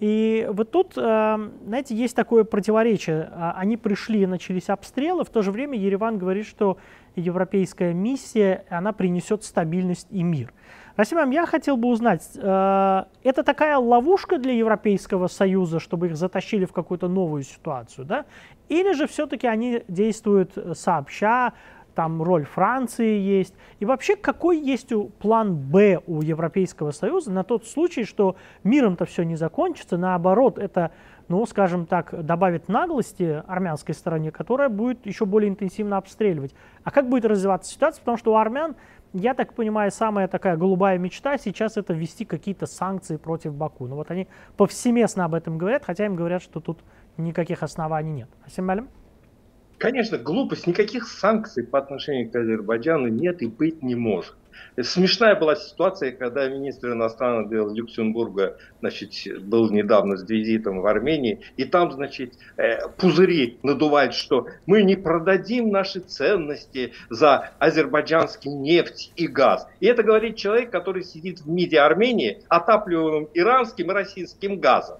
[0.00, 3.28] И вот тут, э, знаете, есть такое противоречие.
[3.32, 6.78] А, они пришли начались обстрелы, в то же время Ереван говорит, что
[7.14, 10.52] европейская миссия, она принесет стабильность и мир.
[10.96, 16.66] Расимам, я хотел бы узнать, э, это такая ловушка для Европейского Союза, чтобы их затащили
[16.66, 18.26] в какую-то новую ситуацию, да?
[18.68, 21.52] Или же все-таки они действуют сообща,
[21.94, 23.54] там роль Франции есть.
[23.80, 29.04] И вообще, какой есть у, план Б у Европейского Союза на тот случай, что миром-то
[29.04, 30.90] все не закончится, наоборот, это,
[31.28, 36.54] ну, скажем так, добавит наглости армянской стороне, которая будет еще более интенсивно обстреливать.
[36.82, 38.00] А как будет развиваться ситуация?
[38.00, 38.76] Потому что у армян,
[39.12, 43.86] я так понимаю, самая такая голубая мечта сейчас это ввести какие-то санкции против Баку.
[43.86, 46.80] Ну вот они повсеместно об этом говорят, хотя им говорят, что тут
[47.16, 48.28] никаких оснований нет.
[48.44, 48.88] Асим Малим?
[49.78, 50.66] Конечно, глупость.
[50.66, 54.34] Никаких санкций по отношению к Азербайджану нет и быть не может.
[54.80, 61.40] Смешная была ситуация, когда министр иностранных дел Люксембурга значит, был недавно с визитом в Армении,
[61.56, 69.12] и там, значит, э, пузыри надувают, что мы не продадим наши ценности за азербайджанский нефть
[69.16, 69.68] и газ.
[69.80, 74.98] И это говорит человек, который сидит в МИДе Армении, отапливаемым иранским и российским газом.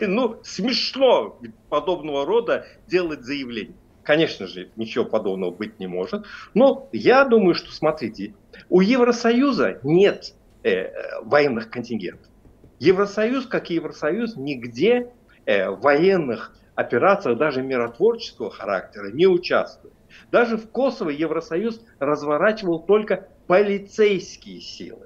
[0.00, 3.76] Ну, смешно подобного рода делать заявление.
[4.02, 6.24] Конечно же, ничего подобного быть не может.
[6.54, 8.34] Но я думаю, что, смотрите,
[8.68, 10.90] у Евросоюза нет э,
[11.22, 12.30] военных контингентов.
[12.78, 15.12] Евросоюз, как и Евросоюз, нигде
[15.44, 19.94] э, в военных операциях, даже миротворческого характера, не участвует.
[20.30, 25.05] Даже в Косово Евросоюз разворачивал только полицейские силы.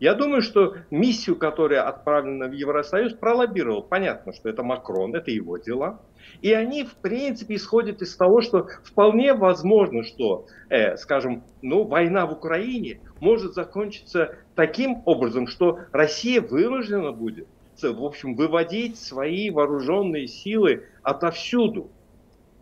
[0.00, 3.82] Я думаю, что миссию, которая отправлена в Евросоюз, пролоббировал.
[3.82, 6.00] Понятно, что это Макрон, это его дела.
[6.40, 12.26] И они, в принципе, исходят из того, что вполне возможно, что, э, скажем, ну, война
[12.26, 17.48] в Украине может закончиться таким образом, что Россия вынуждена будет,
[17.82, 21.90] в общем, выводить свои вооруженные силы отовсюду.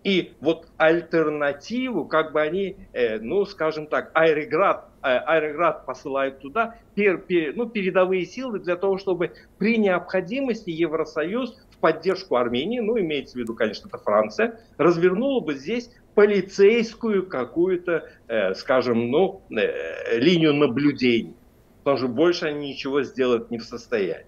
[0.04, 6.76] И вот альтернативу, как бы они, э, ну, скажем так, Айреград, э, Айреград посылают туда
[6.94, 12.98] пер, пер, ну, передовые силы для того, чтобы при необходимости Евросоюз в поддержку Армении, ну,
[12.98, 20.18] имеется в виду, конечно, это Франция, развернула бы здесь полицейскую какую-то, э, скажем, ну, э,
[20.18, 21.36] линию наблюдений.
[21.78, 24.26] Потому что больше они ничего сделать не в состоянии.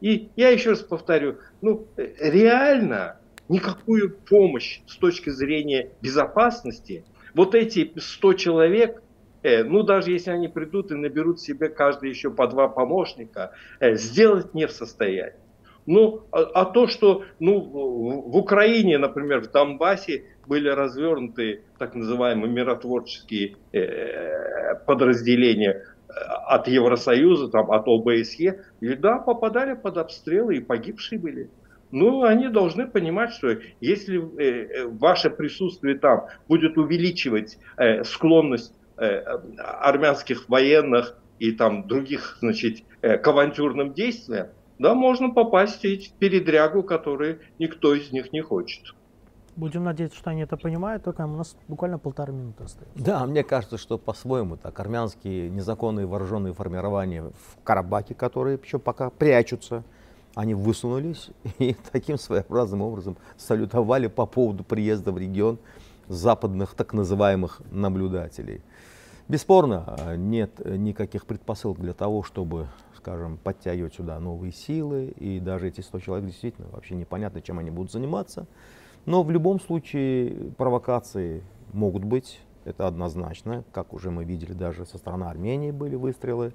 [0.00, 3.17] И я еще раз повторю, ну, э, реально
[3.48, 7.04] никакую помощь с точки зрения безопасности.
[7.34, 9.02] Вот эти 100 человек,
[9.42, 13.94] э, ну даже если они придут и наберут себе каждый еще по два помощника, э,
[13.94, 15.34] сделать не в состоянии.
[15.90, 22.52] Ну, а, а то, что ну, в Украине, например, в Донбассе были развернуты так называемые
[22.52, 30.60] миротворческие э, подразделения э, от Евросоюза, там, от ОБСЕ, и да, попадали под обстрелы и
[30.60, 31.48] погибшие были.
[31.90, 38.74] Ну, они должны понимать, что если э, э, ваше присутствие там будет увеличивать э, склонность
[39.58, 44.48] армянских военных и там других, значит, к авантюрным действиям,
[44.80, 48.96] да, можно попасть в передрягу, которую никто из них не хочет.
[49.54, 53.04] Будем надеяться, что они это понимают, только у нас буквально полторы минуты остается.
[53.04, 54.78] Да, мне кажется, что по-своему так.
[54.80, 59.84] Армянские незаконные вооруженные формирования в Карабаке, которые еще пока прячутся,
[60.38, 65.58] они высунулись и таким своеобразным образом салютовали по поводу приезда в регион
[66.06, 68.62] западных так называемых наблюдателей.
[69.26, 75.66] Бесспорно, а, нет никаких предпосылок для того, чтобы, скажем, подтягивать сюда новые силы, и даже
[75.66, 78.46] эти 100 человек действительно вообще непонятно, чем они будут заниматься.
[79.06, 84.98] Но в любом случае провокации могут быть, это однозначно, как уже мы видели, даже со
[84.98, 86.52] стороны Армении были выстрелы.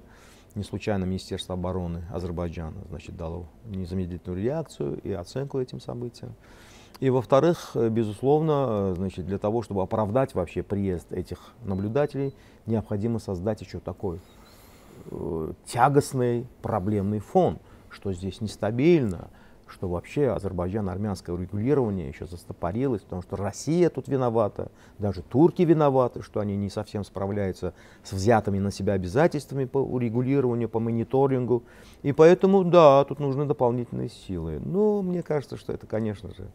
[0.54, 6.34] Не случайно Министерство обороны Азербайджана значит, дало незамедлительную реакцию и оценку этим событиям.
[7.00, 12.34] И во-вторых, безусловно, значит, для того, чтобы оправдать вообще приезд этих наблюдателей,
[12.66, 14.20] необходимо создать еще такой
[15.10, 17.58] э, тягостный проблемный фон,
[17.90, 19.28] что здесь нестабильно,
[19.74, 26.40] что вообще Азербайджан-армянское урегулирование еще застопорилось, потому что Россия тут виновата, даже турки виноваты, что
[26.40, 31.64] они не совсем справляются с взятыми на себя обязательствами по урегулированию, по мониторингу.
[32.02, 34.60] И поэтому, да, тут нужны дополнительные силы.
[34.64, 36.48] Но мне кажется, что это, конечно же,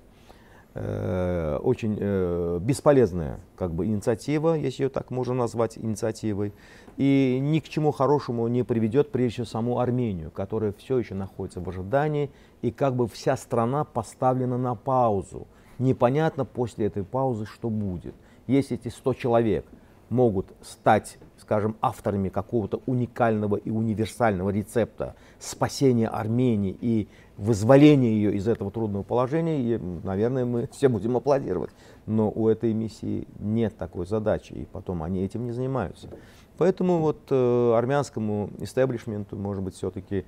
[0.76, 6.54] э, очень э, бесполезная как бы, инициатива, если ее так можно назвать инициативой,
[6.96, 11.62] и ни к чему хорошему не приведет прежде всего саму Армению, которая все еще находится
[11.62, 12.30] в ожидании,
[12.62, 15.48] и как бы вся страна поставлена на паузу.
[15.78, 18.16] Непонятно после этой паузы, что будет.
[18.48, 19.66] Есть эти 100 человек,
[20.10, 27.08] могут стать, скажем, авторами какого-то уникального и универсального рецепта спасения Армении и
[27.38, 31.72] вызволения ее из этого трудного положения, и, наверное, мы все будем аплодировать.
[32.06, 36.10] Но у этой миссии нет такой задачи, и потом они этим не занимаются.
[36.58, 40.26] Поэтому вот э, армянскому истеблишменту, может быть, все-таки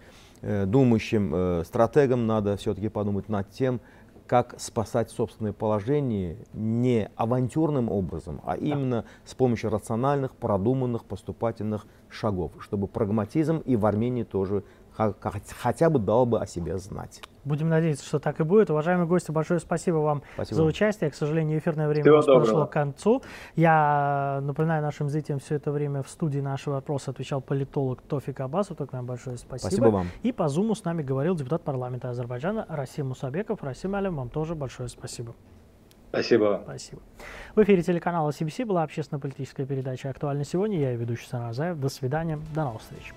[0.65, 3.79] думающим э, стратегам надо все-таки подумать над тем,
[4.31, 12.53] как спасать собственное положение не авантюрным образом, а именно с помощью рациональных, продуманных, поступательных шагов,
[12.59, 14.63] чтобы прагматизм и в Армении тоже
[14.93, 17.21] хотя бы дал бы о себе знать.
[17.43, 18.69] Будем надеяться, что так и будет.
[18.69, 20.57] Уважаемые гости, большое спасибо вам спасибо.
[20.57, 21.09] за участие.
[21.09, 22.43] К сожалению, эфирное время Всего у нас доброго.
[22.43, 23.23] подошло к концу.
[23.55, 28.77] Я напоминаю нашим зрителям, все это время в студии нашего вопроса отвечал политолог Тофик Абасов.
[28.77, 29.69] Только нам большое спасибо.
[29.69, 30.07] Спасибо вам.
[30.21, 33.63] И по зуму с нами говорил депутат парламента Азербайджана Расим Мусабеков.
[33.63, 35.33] Расим Алим, вам тоже большое спасибо.
[36.09, 36.61] Спасибо.
[36.65, 37.01] Спасибо.
[37.55, 40.77] В эфире телеканала CBC была общественно-политическая передача «Актуально сегодня».
[40.77, 41.79] Я ведущий Саназаев.
[41.79, 42.37] До свидания.
[42.53, 43.13] До новых встреч.